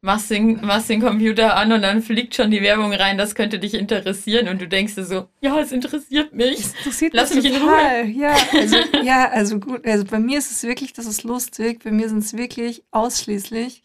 [0.00, 3.58] Machst den, machst den Computer an und dann fliegt schon die Werbung rein, das könnte
[3.58, 6.60] dich interessieren und du denkst dir so, ja, es interessiert mich.
[6.60, 8.04] Es interessiert Lass mich, mich in Ruhe.
[8.06, 11.90] Ja, also, ja, also gut, also bei mir ist es wirklich, das ist lustig, bei
[11.90, 13.82] mir sind es wirklich ausschließlich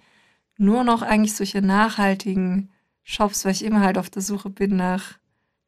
[0.58, 2.70] nur noch eigentlich solche nachhaltigen
[3.02, 5.18] Shops, weil ich immer halt auf der Suche bin nach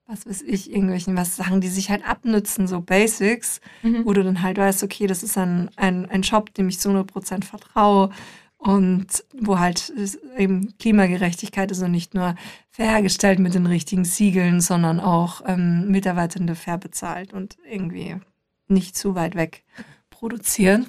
[0.08, 4.06] was weiß ich, irgendwelchen was Sachen, die sich halt abnützen, so Basics, mhm.
[4.06, 6.90] wo du dann halt weißt, okay, das ist ein, ein, ein Shop, dem ich zu
[6.90, 8.12] 100% vertraue
[8.58, 9.92] und wo halt
[10.38, 12.36] eben Klimagerechtigkeit ist und nicht nur
[12.70, 18.16] fair hergestellt mit den richtigen Siegeln, sondern auch ähm, Mitarbeitende fair bezahlt und irgendwie
[18.68, 19.64] nicht zu weit weg
[20.10, 20.88] produzieren.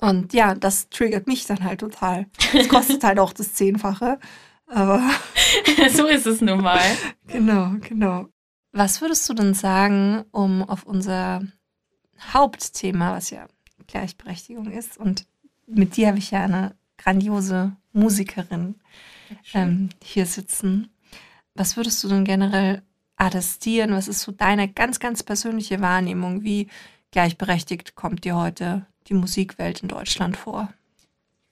[0.00, 2.26] Und ja, das triggert mich dann halt total.
[2.52, 4.18] Es kostet halt auch das Zehnfache.
[4.66, 5.00] Aber
[5.90, 6.80] so ist es nun mal.
[7.28, 8.28] Genau, genau.
[8.72, 11.42] Was würdest du denn sagen, um auf unser
[12.32, 13.46] Hauptthema, was ja
[13.88, 15.26] Gleichberechtigung ist, und
[15.66, 18.76] mit dir habe ich ja eine grandiose Musikerin
[19.54, 20.90] ähm, hier sitzen.
[21.54, 22.82] Was würdest du denn generell
[23.16, 23.92] attestieren?
[23.92, 26.42] Was ist so deine ganz, ganz persönliche Wahrnehmung?
[26.42, 26.68] Wie
[27.10, 30.72] gleichberechtigt kommt dir heute die Musikwelt in Deutschland vor?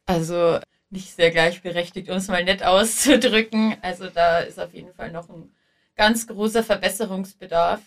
[0.06, 0.58] Also
[0.94, 3.76] nicht sehr gleichberechtigt, um es mal nett auszudrücken.
[3.82, 5.52] Also da ist auf jeden Fall noch ein
[5.96, 7.80] ganz großer Verbesserungsbedarf.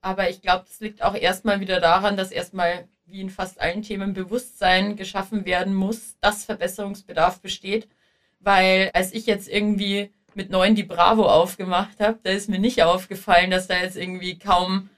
[0.00, 3.82] Aber ich glaube, das liegt auch erstmal wieder daran, dass erstmal wie in fast allen
[3.82, 7.88] Themen Bewusstsein geschaffen werden muss, dass Verbesserungsbedarf besteht.
[8.40, 12.82] Weil als ich jetzt irgendwie mit neun die Bravo aufgemacht habe, da ist mir nicht
[12.82, 14.90] aufgefallen, dass da jetzt irgendwie kaum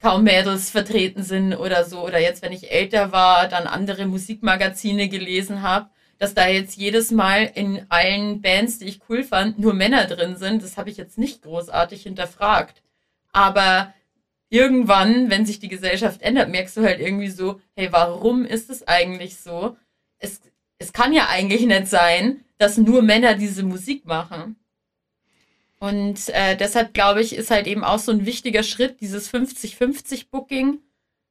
[0.00, 2.04] kaum Mädels vertreten sind oder so.
[2.04, 5.88] Oder jetzt, wenn ich älter war, dann andere Musikmagazine gelesen habe
[6.22, 10.36] dass da jetzt jedes Mal in allen Bands, die ich cool fand, nur Männer drin
[10.36, 12.80] sind, das habe ich jetzt nicht großartig hinterfragt.
[13.32, 13.92] Aber
[14.48, 18.86] irgendwann, wenn sich die Gesellschaft ändert, merkst du halt irgendwie so, hey, warum ist es
[18.86, 19.76] eigentlich so?
[20.20, 20.40] Es,
[20.78, 24.54] es kann ja eigentlich nicht sein, dass nur Männer diese Musik machen.
[25.80, 30.78] Und äh, deshalb glaube ich, ist halt eben auch so ein wichtiger Schritt, dieses 50-50-Booking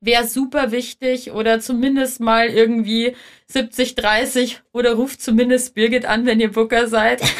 [0.02, 3.16] wäre super wichtig oder zumindest mal irgendwie
[3.52, 7.22] 70-30 oder ruft zumindest Birgit an, wenn ihr Booker seid.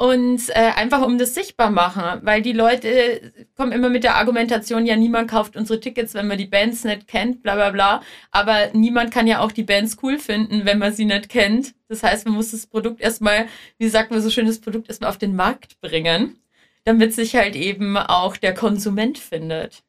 [0.00, 4.86] Und äh, einfach um das sichtbar machen, weil die Leute kommen immer mit der Argumentation,
[4.86, 8.02] ja, niemand kauft unsere Tickets, wenn man die Bands nicht kennt, bla bla bla.
[8.30, 11.74] Aber niemand kann ja auch die Bands cool finden, wenn man sie nicht kennt.
[11.88, 15.10] Das heißt, man muss das Produkt erstmal, wie sagt man so schön, das Produkt erstmal
[15.10, 16.38] auf den Markt bringen,
[16.84, 19.82] damit sich halt eben auch der Konsument findet.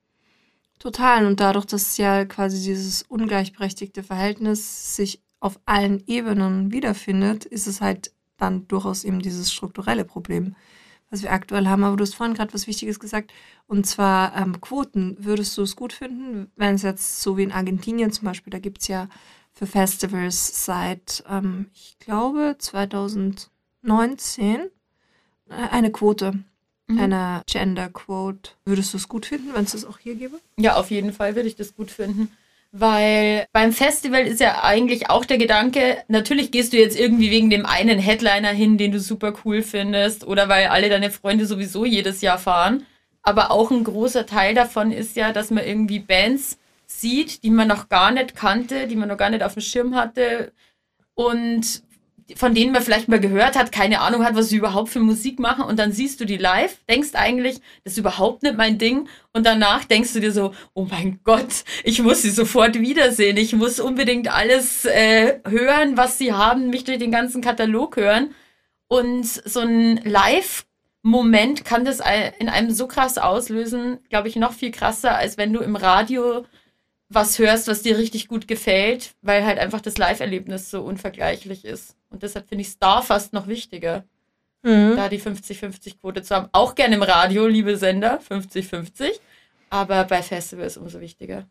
[0.82, 1.28] Total.
[1.28, 7.82] Und dadurch, dass ja quasi dieses ungleichberechtigte Verhältnis sich auf allen Ebenen wiederfindet, ist es
[7.82, 10.56] halt dann durchaus eben dieses strukturelle Problem,
[11.12, 11.84] was wir aktuell haben.
[11.84, 13.32] Aber du hast vorhin gerade was Wichtiges gesagt,
[13.68, 15.18] und zwar ähm, Quoten.
[15.20, 18.58] Würdest du es gut finden, wenn es jetzt so wie in Argentinien zum Beispiel, da
[18.58, 19.08] gibt es ja
[19.54, 23.50] für Festivals seit, ähm, ich glaube, 2019
[25.48, 26.44] äh, eine Quote,
[26.94, 27.00] mhm.
[27.00, 28.52] eine Gender Quote.
[28.66, 30.40] Würdest du es gut finden, wenn es das auch hier gäbe?
[30.58, 32.32] Ja, auf jeden Fall würde ich das gut finden
[32.72, 37.50] weil beim Festival ist ja eigentlich auch der Gedanke, natürlich gehst du jetzt irgendwie wegen
[37.50, 41.86] dem einen Headliner hin, den du super cool findest, oder weil alle deine Freunde sowieso
[41.86, 42.86] jedes Jahr fahren.
[43.24, 47.68] Aber auch ein großer Teil davon ist ja, dass man irgendwie Bands sieht, die man
[47.68, 50.54] noch gar nicht kannte, die man noch gar nicht auf dem Schirm hatte
[51.14, 51.84] und
[52.36, 55.40] von denen man vielleicht mal gehört hat, keine Ahnung hat, was sie überhaupt für Musik
[55.40, 55.64] machen.
[55.64, 59.08] Und dann siehst du die live, denkst eigentlich, das ist überhaupt nicht mein Ding.
[59.34, 63.54] Und danach denkst du dir so, oh mein Gott, ich muss sie sofort wiedersehen, ich
[63.54, 68.34] muss unbedingt alles äh, hören, was sie haben, mich durch den ganzen Katalog hören.
[68.88, 70.66] Und so ein Live
[71.04, 72.00] Moment kann das
[72.40, 76.46] in einem so krass auslösen, glaube ich, noch viel krasser, als wenn du im Radio
[77.14, 81.96] was hörst, was dir richtig gut gefällt, weil halt einfach das Live-Erlebnis so unvergleichlich ist.
[82.10, 84.06] Und deshalb finde ich da fast noch wichtiger,
[84.64, 84.96] mhm.
[84.96, 86.50] da die 50-50-Quote zu haben.
[86.52, 89.12] Auch gerne im Radio, liebe Sender, 50-50.
[89.70, 91.46] Aber bei Festivals umso wichtiger.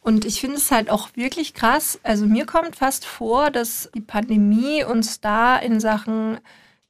[0.00, 2.00] Und ich finde es halt auch wirklich krass.
[2.02, 6.38] Also mir kommt fast vor, dass die Pandemie uns da in Sachen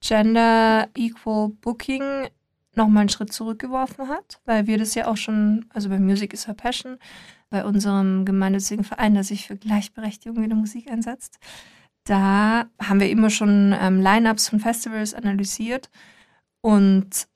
[0.01, 2.29] Gender Equal Booking
[2.75, 6.47] nochmal einen Schritt zurückgeworfen hat, weil wir das ja auch schon, also bei Music is
[6.47, 6.99] Her Passion,
[7.53, 11.39] bei unserem gemeinnützigen Verein, der sich für Gleichberechtigung in der Musik einsetzt,
[12.05, 15.89] da haben wir immer schon ähm, Line-ups von Festivals analysiert
[16.63, 17.29] und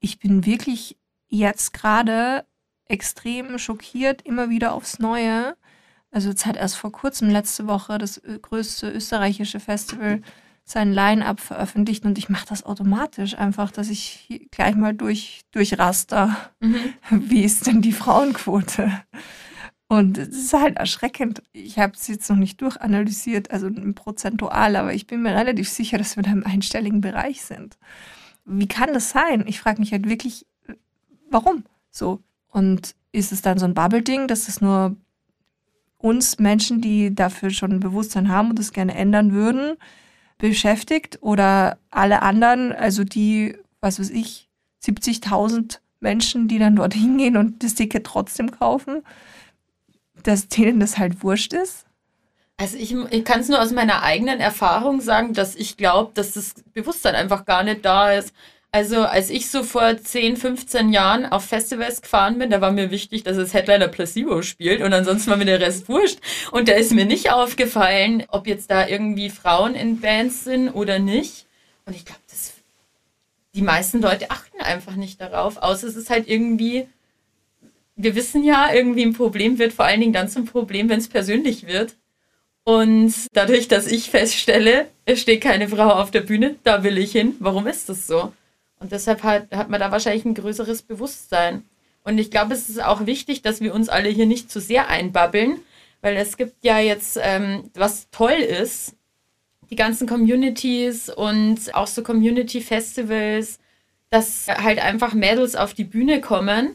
[0.00, 0.96] ich bin wirklich
[1.28, 2.44] jetzt gerade
[2.86, 5.56] extrem schockiert, immer wieder aufs Neue.
[6.10, 10.22] Also jetzt hat erst vor kurzem, letzte Woche, das größte österreichische Festival
[10.70, 16.36] sein Line-up veröffentlicht und ich mache das automatisch einfach, dass ich gleich mal durch, durchraster,
[16.60, 16.94] mhm.
[17.10, 18.92] wie ist denn die Frauenquote?
[19.88, 21.42] Und es ist halt erschreckend.
[21.52, 25.98] Ich habe es jetzt noch nicht durchanalysiert, also prozentual, aber ich bin mir relativ sicher,
[25.98, 27.76] dass wir da im einstelligen Bereich sind.
[28.44, 29.44] Wie kann das sein?
[29.48, 30.46] Ich frage mich halt wirklich,
[31.28, 32.20] warum so?
[32.48, 34.94] Und ist es dann so ein Bubble-Ding, dass es nur
[35.98, 39.76] uns Menschen, die dafür schon ein Bewusstsein haben und das gerne ändern würden,
[40.40, 44.48] beschäftigt oder alle anderen, also die, was weiß ich,
[44.82, 49.02] 70.000 Menschen, die dann dort hingehen und das Ticket trotzdem kaufen?
[50.22, 51.86] dass denen das halt wurscht ist?
[52.56, 56.32] Also ich, ich kann es nur aus meiner eigenen Erfahrung sagen, dass ich glaube, dass
[56.32, 58.34] das Bewusstsein einfach gar nicht da ist.
[58.72, 62.90] Also als ich so vor 10, 15 Jahren auf Festivals gefahren bin, da war mir
[62.90, 66.18] wichtig, dass das Headliner Placebo spielt und ansonsten war mir der Rest wurscht.
[66.52, 71.00] Und da ist mir nicht aufgefallen, ob jetzt da irgendwie Frauen in Bands sind oder
[71.00, 71.46] nicht.
[71.84, 72.20] Und ich glaube,
[73.54, 76.86] die meisten Leute achten einfach nicht darauf, außer es ist halt irgendwie
[78.02, 81.08] wir wissen ja, irgendwie ein Problem wird vor allen Dingen dann zum Problem, wenn es
[81.08, 81.96] persönlich wird.
[82.64, 87.12] Und dadurch, dass ich feststelle, es steht keine Frau auf der Bühne, da will ich
[87.12, 87.34] hin.
[87.40, 88.32] Warum ist das so?
[88.80, 91.64] Und deshalb hat, hat man da wahrscheinlich ein größeres Bewusstsein.
[92.02, 94.88] Und ich glaube, es ist auch wichtig, dass wir uns alle hier nicht zu sehr
[94.88, 95.60] einbabbeln,
[96.00, 98.96] weil es gibt ja jetzt, ähm, was toll ist,
[99.70, 103.60] die ganzen Communities und auch so Community-Festivals,
[104.08, 106.74] dass halt einfach Mädels auf die Bühne kommen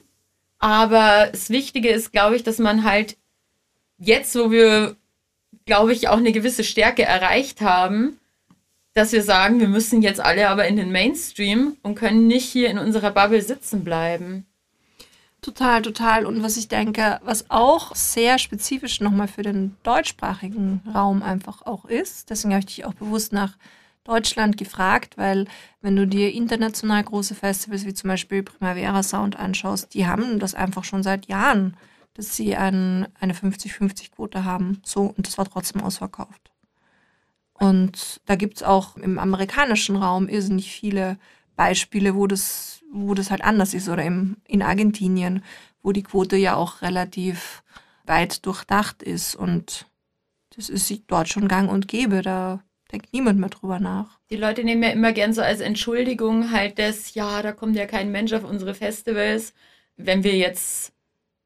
[0.59, 3.17] aber das Wichtige ist, glaube ich, dass man halt
[3.97, 4.95] jetzt, wo wir,
[5.65, 8.19] glaube ich, auch eine gewisse Stärke erreicht haben,
[8.95, 12.69] dass wir sagen, wir müssen jetzt alle aber in den Mainstream und können nicht hier
[12.69, 14.47] in unserer Bubble sitzen bleiben.
[15.41, 16.25] Total, total.
[16.25, 21.85] Und was ich denke, was auch sehr spezifisch nochmal für den deutschsprachigen Raum einfach auch
[21.85, 23.57] ist, deswegen habe ich dich auch bewusst nach
[24.05, 25.45] Deutschland gefragt, weil
[25.81, 30.55] wenn du dir international große Festivals wie zum Beispiel Primavera Sound anschaust, die haben das
[30.55, 31.77] einfach schon seit Jahren
[32.15, 34.81] dass sie ein, eine 50-50-Quote haben.
[34.83, 36.51] So, und das war trotzdem ausverkauft.
[37.57, 41.17] Und da gibt es auch im amerikanischen Raum irrsinnig viele
[41.55, 43.89] Beispiele, wo das, wo das halt anders ist.
[43.89, 45.43] Oder im, in Argentinien,
[45.81, 47.63] wo die Quote ja auch relativ
[48.05, 49.35] weit durchdacht ist.
[49.35, 49.87] Und
[50.55, 52.21] das ist dort schon gang und gäbe.
[52.21, 54.19] Da denkt niemand mehr drüber nach.
[54.29, 57.85] Die Leute nehmen ja immer gern so als Entschuldigung halt das, ja, da kommt ja
[57.85, 59.53] kein Mensch auf unsere Festivals.
[59.97, 60.94] Wenn wir jetzt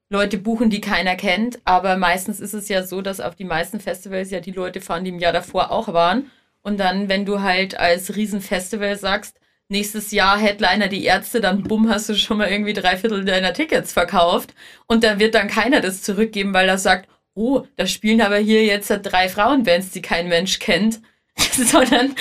[0.09, 3.79] Leute buchen, die keiner kennt, aber meistens ist es ja so, dass auf die meisten
[3.79, 6.31] Festivals ja die Leute fahren, die im Jahr davor auch waren.
[6.61, 9.39] Und dann, wenn du halt als Riesenfestival sagst,
[9.69, 13.53] nächstes Jahr Headliner die Ärzte, dann bumm, hast du schon mal irgendwie drei Viertel deiner
[13.53, 14.53] Tickets verkauft.
[14.87, 18.65] Und da wird dann keiner das zurückgeben, weil er sagt, oh, da spielen aber hier
[18.65, 21.01] jetzt drei Frauenbands, die kein Mensch kennt.
[21.51, 22.15] Sondern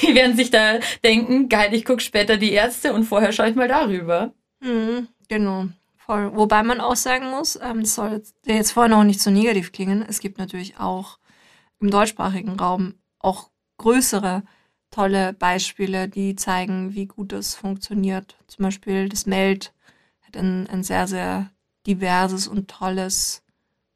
[0.00, 3.54] die werden sich da denken, geil, ich gucke später die Ärzte und vorher schaue ich
[3.54, 4.32] mal darüber.
[4.60, 5.68] Mhm, genau.
[6.04, 6.36] Voll.
[6.36, 9.72] Wobei man auch sagen muss, ähm, das soll jetzt, jetzt vorher noch nicht so negativ
[9.72, 11.18] klingen, es gibt natürlich auch
[11.80, 13.48] im deutschsprachigen Raum auch
[13.78, 14.42] größere
[14.90, 18.36] tolle Beispiele, die zeigen, wie gut das funktioniert.
[18.48, 19.72] Zum Beispiel das Meld
[20.26, 21.50] hat ein, ein sehr, sehr
[21.86, 23.42] diverses und tolles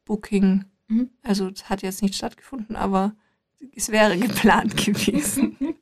[0.05, 0.65] Booking.
[0.87, 1.11] Mhm.
[1.21, 3.13] Also es hat jetzt nicht stattgefunden, aber
[3.75, 5.57] es wäre geplant gewesen.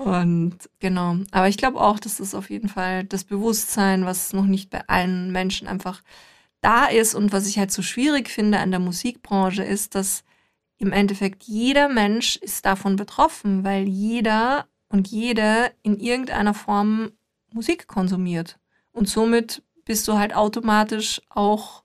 [0.00, 1.16] Und genau.
[1.30, 4.80] Aber ich glaube auch, dass das auf jeden Fall das Bewusstsein, was noch nicht bei
[4.88, 6.00] allen Menschen einfach
[6.62, 10.24] da ist und was ich halt so schwierig finde an der Musikbranche ist, dass
[10.78, 17.12] im Endeffekt jeder Mensch ist davon betroffen, weil jeder und jede in irgendeiner Form
[17.52, 18.58] Musik konsumiert.
[18.92, 21.84] Und somit bist du halt automatisch auch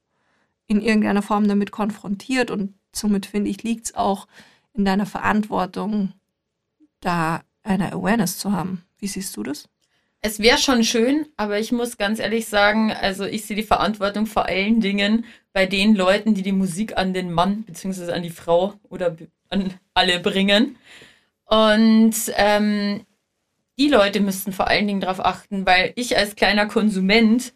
[0.68, 4.26] in irgendeiner Form damit konfrontiert und somit finde ich, liegt es auch
[4.72, 6.14] in deiner Verantwortung,
[7.02, 8.84] da eine Awareness zu haben.
[8.98, 9.68] Wie siehst du das?
[10.22, 14.26] Es wäre schon schön, aber ich muss ganz ehrlich sagen, also ich sehe die Verantwortung
[14.26, 18.12] vor allen Dingen bei den Leuten, die die Musik an den Mann bzw.
[18.12, 19.16] an die Frau oder
[19.50, 20.78] an alle bringen.
[21.46, 23.06] Und ähm,
[23.78, 27.54] die Leute müssten vor allen Dingen darauf achten, weil ich als kleiner Konsument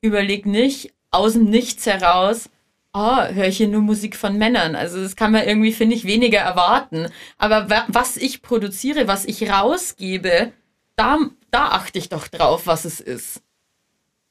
[0.00, 2.50] überlege nicht aus dem Nichts heraus,
[2.92, 4.74] oh, höre ich hier nur Musik von Männern.
[4.74, 7.08] Also das kann man irgendwie, finde ich, weniger erwarten.
[7.36, 10.52] Aber was ich produziere, was ich rausgebe,
[10.96, 11.18] da,
[11.50, 13.42] da achte ich doch drauf, was es ist.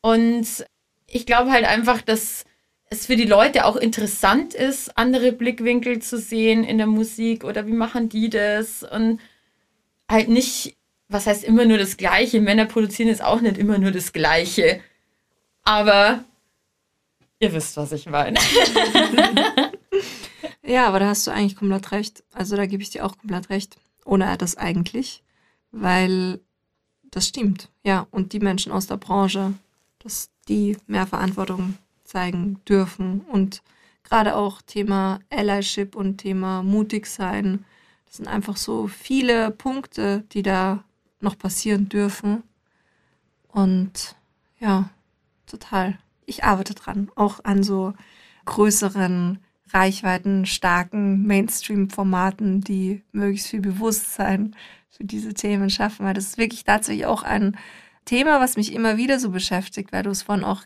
[0.02, 0.66] Und
[1.08, 2.44] ich glaube halt einfach, dass
[2.90, 7.68] es für die Leute auch interessant ist, andere Blickwinkel zu sehen in der Musik oder
[7.68, 9.20] wie machen die das und
[10.10, 10.78] halt nicht,
[11.10, 12.40] was heißt immer nur das Gleiche.
[12.42, 14.82] Männer produzieren jetzt auch nicht immer nur das Gleiche.
[15.64, 16.24] Aber
[17.40, 18.40] Ihr wisst, was ich meine.
[20.64, 22.24] ja, aber da hast du eigentlich komplett recht.
[22.34, 23.78] Also da gebe ich dir auch komplett recht.
[24.06, 25.24] Ohne das eigentlich.
[25.72, 26.40] Weil
[27.12, 27.70] das stimmt.
[27.84, 29.54] Ja, und die Menschen aus der Branche,
[30.00, 33.22] dass die mehr Verantwortung zeigen dürfen.
[33.22, 33.62] Und
[34.04, 37.66] gerade auch Thema Allyship und Thema mutig sein.
[38.06, 40.84] Das sind einfach so viele Punkte, die da
[41.20, 42.42] noch passieren dürfen.
[43.50, 44.16] Und
[44.60, 44.90] ja,
[45.46, 47.94] total ich arbeite dran, auch an so
[48.46, 49.40] größeren,
[49.74, 54.56] Reichweiten, starken Mainstream-Formaten, die möglichst viel Bewusstsein
[54.90, 57.58] für diese Themen schaffen, weil das ist wirklich tatsächlich auch ein
[58.06, 60.64] Thema, was mich immer wieder so beschäftigt, weil du es vorhin auch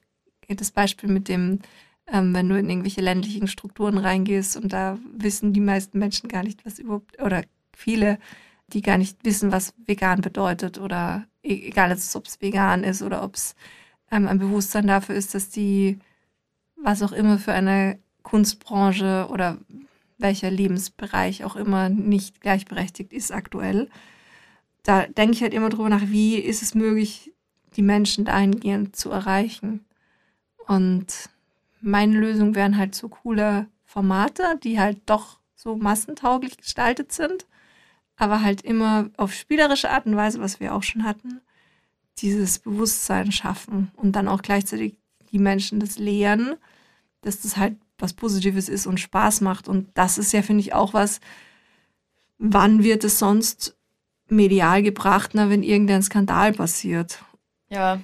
[0.47, 1.59] das Beispiel mit dem,
[2.07, 6.43] ähm, wenn du in irgendwelche ländlichen Strukturen reingehst und da wissen die meisten Menschen gar
[6.43, 7.43] nicht, was überhaupt, oder
[7.75, 8.19] viele,
[8.67, 13.23] die gar nicht wissen, was vegan bedeutet oder e-, egal, ob es vegan ist oder
[13.23, 13.55] ob es
[14.11, 15.99] ähm, ein Bewusstsein dafür ist, dass die,
[16.75, 19.57] was auch immer für eine Kunstbranche oder
[20.17, 23.89] welcher Lebensbereich auch immer nicht gleichberechtigt ist aktuell.
[24.83, 27.31] Da denke ich halt immer drüber nach, wie ist es möglich,
[27.75, 29.85] die Menschen dahingehend zu erreichen.
[30.67, 31.29] Und
[31.81, 37.45] meine Lösung wären halt so coole Formate, die halt doch so massentauglich gestaltet sind,
[38.15, 41.41] aber halt immer auf spielerische Art und Weise, was wir auch schon hatten,
[42.19, 44.95] dieses Bewusstsein schaffen und dann auch gleichzeitig
[45.31, 46.55] die Menschen das lehren,
[47.21, 49.67] dass das halt was Positives ist und Spaß macht.
[49.67, 51.19] Und das ist ja, finde ich, auch was,
[52.37, 53.77] wann wird es sonst
[54.27, 57.23] medial gebracht, na, wenn irgendein Skandal passiert?
[57.69, 58.01] Ja,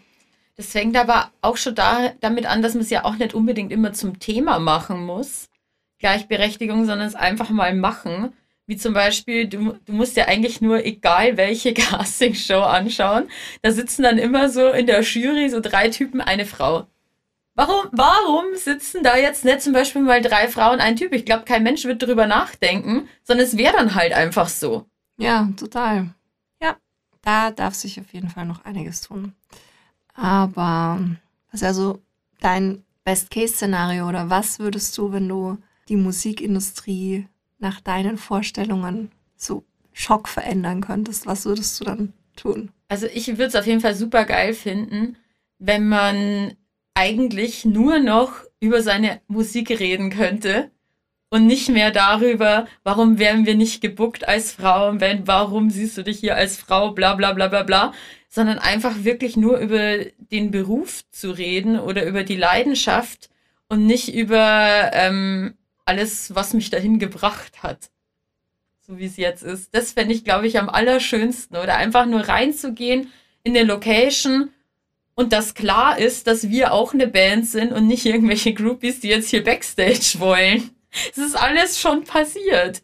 [0.56, 3.72] das fängt aber auch schon da, damit an, dass man es ja auch nicht unbedingt
[3.72, 5.50] immer zum Thema machen muss.
[6.00, 8.34] Gleichberechtigung, sondern es einfach mal machen.
[8.68, 13.30] Wie zum Beispiel, du, du musst ja eigentlich nur egal welche Castingshow anschauen.
[13.62, 16.86] Da sitzen dann immer so in der Jury so drei Typen, eine Frau.
[17.56, 21.12] Warum, warum sitzen da jetzt nicht zum Beispiel mal drei Frauen, ein Typ?
[21.14, 24.86] Ich glaube, kein Mensch wird darüber nachdenken, sondern es wäre dann halt einfach so.
[25.18, 26.14] Ja, total.
[26.62, 26.76] Ja,
[27.24, 29.34] da darf sich auf jeden Fall noch einiges tun.
[30.14, 31.00] Aber
[31.52, 32.00] was also
[32.42, 35.58] dein Best-Case-Szenario oder was würdest du, wenn du
[35.90, 37.28] die Musikindustrie
[37.60, 42.70] nach deinen Vorstellungen so Schock verändern könntest, was würdest du dann tun?
[42.88, 45.18] Also ich würde es auf jeden Fall super geil finden,
[45.60, 46.54] wenn man
[46.94, 50.72] eigentlich nur noch über seine Musik reden könnte
[51.30, 55.98] und nicht mehr darüber, warum werden wir nicht gebuckt als Frau und wenn, warum siehst
[55.98, 57.94] du dich hier als Frau, bla bla bla bla bla,
[58.30, 63.30] sondern einfach wirklich nur über den Beruf zu reden oder über die Leidenschaft
[63.68, 65.56] und nicht über ähm,
[65.88, 67.90] alles, was mich dahin gebracht hat.
[68.82, 69.74] So wie es jetzt ist.
[69.74, 71.58] Das fände ich, glaube ich, am allerschönsten.
[71.58, 73.12] Oder einfach nur reinzugehen
[73.44, 74.50] in eine Location
[75.16, 79.08] und dass klar ist, dass wir auch eine Band sind und nicht irgendwelche Groupies, die
[79.08, 80.70] jetzt hier Backstage wollen.
[81.12, 82.84] Es ist alles schon passiert.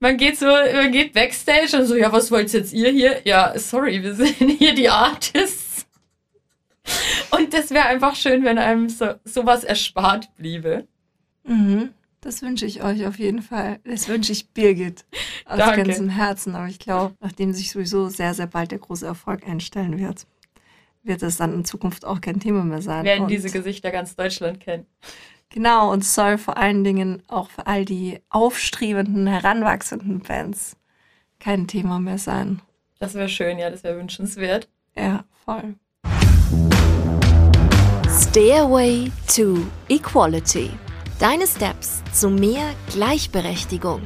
[0.00, 3.20] Man geht so, man geht Backstage und so, ja, was wollt jetzt ihr hier?
[3.24, 5.86] Ja, sorry, wir sind hier die Artists.
[7.32, 10.86] Und das wäre einfach schön, wenn einem so, sowas erspart bliebe.
[11.44, 11.92] Mhm.
[12.20, 13.78] Das wünsche ich euch auf jeden Fall.
[13.84, 15.04] Das wünsche ich Birgit
[15.44, 15.84] aus Danke.
[15.84, 16.54] ganzem Herzen.
[16.56, 20.26] Aber ich glaube, nachdem sich sowieso sehr, sehr bald der große Erfolg einstellen wird,
[21.04, 23.04] wird es dann in Zukunft auch kein Thema mehr sein.
[23.04, 24.86] Werden und diese Gesichter ganz Deutschland kennen.
[25.50, 30.76] Genau, und soll vor allen Dingen auch für all die aufstrebenden, heranwachsenden Bands
[31.38, 32.60] kein Thema mehr sein.
[32.98, 34.68] Das wäre schön, ja, das wäre wünschenswert.
[34.96, 35.76] Ja, voll.
[38.10, 40.70] Stairway to Equality.
[41.18, 44.00] Deine Steps zu mehr Gleichberechtigung.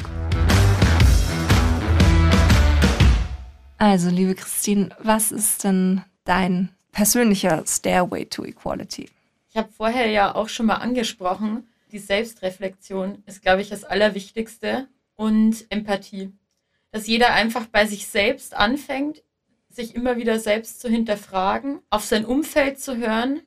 [3.76, 9.10] Also, liebe Christine, was ist denn dein persönlicher Stairway to Equality?
[9.50, 14.88] Ich habe vorher ja auch schon mal angesprochen, die Selbstreflexion ist, glaube ich, das Allerwichtigste
[15.14, 16.32] und Empathie.
[16.92, 19.22] Dass jeder einfach bei sich selbst anfängt,
[19.68, 23.42] sich immer wieder selbst zu hinterfragen, auf sein Umfeld zu hören,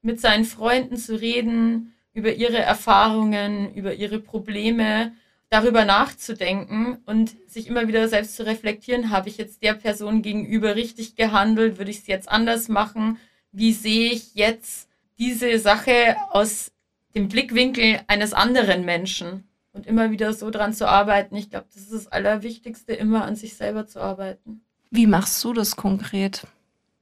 [0.00, 5.12] mit seinen Freunden zu reden, über ihre Erfahrungen, über ihre Probleme,
[5.50, 10.76] darüber nachzudenken und sich immer wieder selbst zu reflektieren, habe ich jetzt der Person gegenüber
[10.76, 13.18] richtig gehandelt, würde ich es jetzt anders machen,
[13.50, 14.88] wie sehe ich jetzt
[15.18, 16.70] diese Sache aus
[17.16, 21.34] dem Blickwinkel eines anderen Menschen und immer wieder so dran zu arbeiten.
[21.34, 24.62] Ich glaube, das ist das Allerwichtigste, immer an sich selber zu arbeiten.
[24.90, 26.46] Wie machst du das konkret?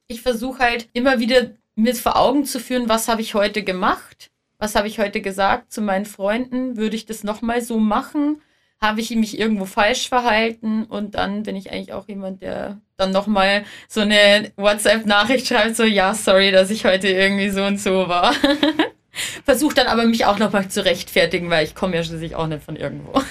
[0.06, 4.30] Ich versuche halt immer wieder mir vor Augen zu führen, was habe ich heute gemacht
[4.58, 6.76] was habe ich heute gesagt zu meinen Freunden?
[6.76, 8.42] Würde ich das nochmal so machen?
[8.80, 10.84] Habe ich mich irgendwo falsch verhalten?
[10.84, 15.84] Und dann bin ich eigentlich auch jemand, der dann nochmal so eine WhatsApp-Nachricht schreibt, so,
[15.84, 18.34] ja, sorry, dass ich heute irgendwie so und so war.
[19.44, 22.62] Versuche dann aber mich auch nochmal zu rechtfertigen, weil ich komme ja schließlich auch nicht
[22.62, 23.20] von irgendwo.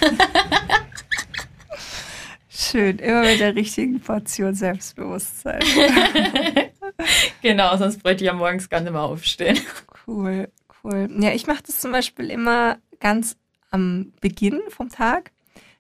[2.50, 5.62] Schön, immer mit der richtigen Portion Selbstbewusstsein.
[7.42, 9.60] genau, sonst bräuchte ich ja morgens gar nicht mehr aufstehen.
[10.06, 10.50] Cool
[10.88, 11.10] cool.
[11.20, 13.38] Ja, ich mache das zum Beispiel immer ganz
[13.70, 15.32] am Beginn vom Tag,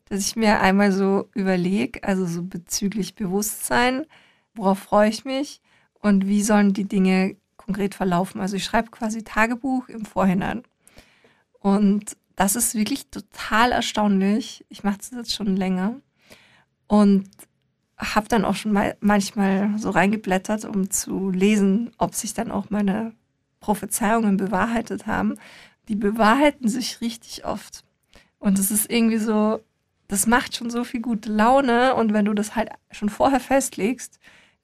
[0.05, 4.05] dass ich mir einmal so überlege, also so bezüglich Bewusstsein,
[4.53, 5.61] worauf freue ich mich
[6.01, 8.39] und wie sollen die Dinge konkret verlaufen.
[8.41, 10.63] Also ich schreibe quasi Tagebuch im Vorhinein.
[11.59, 14.65] Und das ist wirklich total erstaunlich.
[14.69, 15.99] Ich mache das jetzt schon länger
[16.87, 17.29] und
[17.97, 22.69] habe dann auch schon mal manchmal so reingeblättert, um zu lesen, ob sich dann auch
[22.69, 23.13] meine
[23.67, 25.35] Prophezeiungen bewahrheitet haben,
[25.89, 27.83] die bewahrheiten sich richtig oft.
[28.39, 29.59] Und es ist irgendwie so,
[30.07, 31.93] das macht schon so viel gute Laune.
[31.95, 34.19] Und wenn du das halt schon vorher festlegst,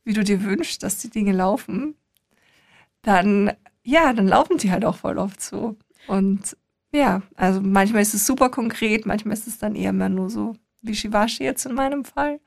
[0.05, 1.95] wie du dir wünschst, dass die Dinge laufen,
[3.01, 3.51] dann,
[3.83, 5.75] ja, dann laufen sie halt auch voll oft so.
[6.07, 6.55] Und
[6.93, 10.55] ja, also manchmal ist es super konkret, manchmal ist es dann eher mehr nur so
[10.81, 12.39] wie Shivashi jetzt in meinem Fall.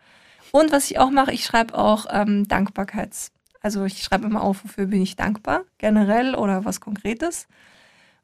[0.53, 3.36] Und was ich auch mache, ich schreibe auch ähm, Dankbarkeits-
[3.67, 7.49] also ich schreibe immer auf, wofür bin ich dankbar, generell oder was Konkretes.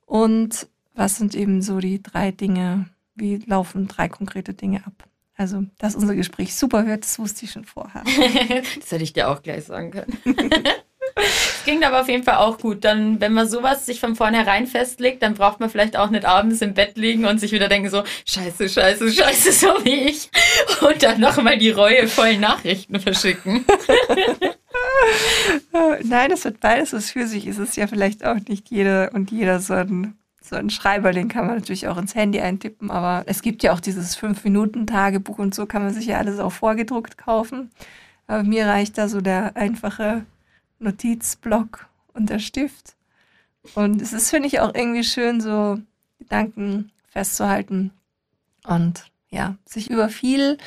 [0.07, 2.87] Und was sind eben so die drei Dinge,
[3.17, 5.09] wie laufen drei konkrete Dinge ab.
[5.37, 8.05] Also, dass unser Gespräch super wird, das wusste ich schon vorher.
[8.79, 10.17] das hätte ich dir auch gleich sagen können.
[11.15, 12.85] Es ging aber auf jeden Fall auch gut.
[12.85, 16.63] Dann, wenn man sowas sich von vornherein festlegt, dann braucht man vielleicht auch nicht abends
[16.63, 20.31] im Bett liegen und sich wieder denken so, scheiße, scheiße, scheiße, so wie ich.
[20.81, 23.65] Und dann nochmal die reuevollen Nachrichten verschicken.
[26.05, 27.47] Nein, es wird beides was für sich.
[27.47, 31.29] Es ist ja vielleicht auch nicht jeder und jeder so ein, so ein Schreiber, den
[31.29, 35.55] kann man natürlich auch ins Handy eintippen, aber es gibt ja auch dieses 5-Minuten-Tagebuch und
[35.55, 37.71] so kann man sich ja alles auch vorgedruckt kaufen.
[38.27, 40.25] Aber mir reicht da so der einfache
[40.79, 42.95] Notizblock und der Stift.
[43.75, 45.79] Und es ist, finde ich, auch irgendwie schön, so
[46.19, 47.93] Gedanken festzuhalten
[48.65, 50.59] und ja, sich über viel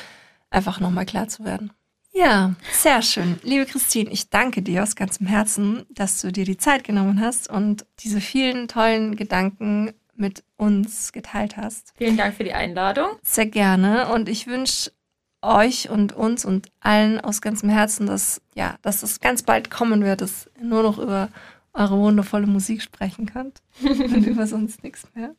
[0.50, 1.72] einfach nochmal klar zu werden.
[2.16, 3.38] Ja, sehr schön.
[3.44, 7.50] Liebe Christine, ich danke dir aus ganzem Herzen, dass du dir die Zeit genommen hast
[7.50, 11.92] und diese vielen tollen Gedanken mit uns geteilt hast.
[11.98, 13.10] Vielen Dank für die Einladung.
[13.22, 14.08] Sehr gerne.
[14.14, 14.94] Und ich wünsche
[15.42, 20.02] euch und uns und allen aus ganzem Herzen, dass, ja, dass es ganz bald kommen
[20.02, 21.28] wird, dass ihr nur noch über
[21.74, 25.36] eure wundervolle Musik sprechen könnt und über sonst nichts mehr.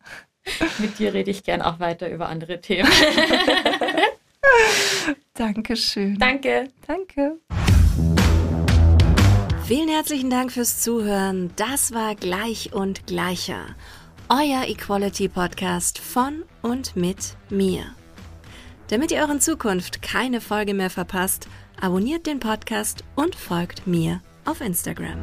[0.78, 2.88] Mit dir rede ich gern auch weiter über andere Themen.
[5.34, 6.18] Dankeschön.
[6.18, 6.68] Danke.
[6.86, 7.38] Danke.
[9.66, 11.50] Vielen herzlichen Dank fürs Zuhören.
[11.56, 13.74] Das war Gleich und Gleicher.
[14.28, 17.84] Euer Equality Podcast von und mit mir.
[18.88, 21.48] Damit ihr euren Zukunft keine Folge mehr verpasst,
[21.80, 25.18] abonniert den Podcast und folgt mir auf Instagram.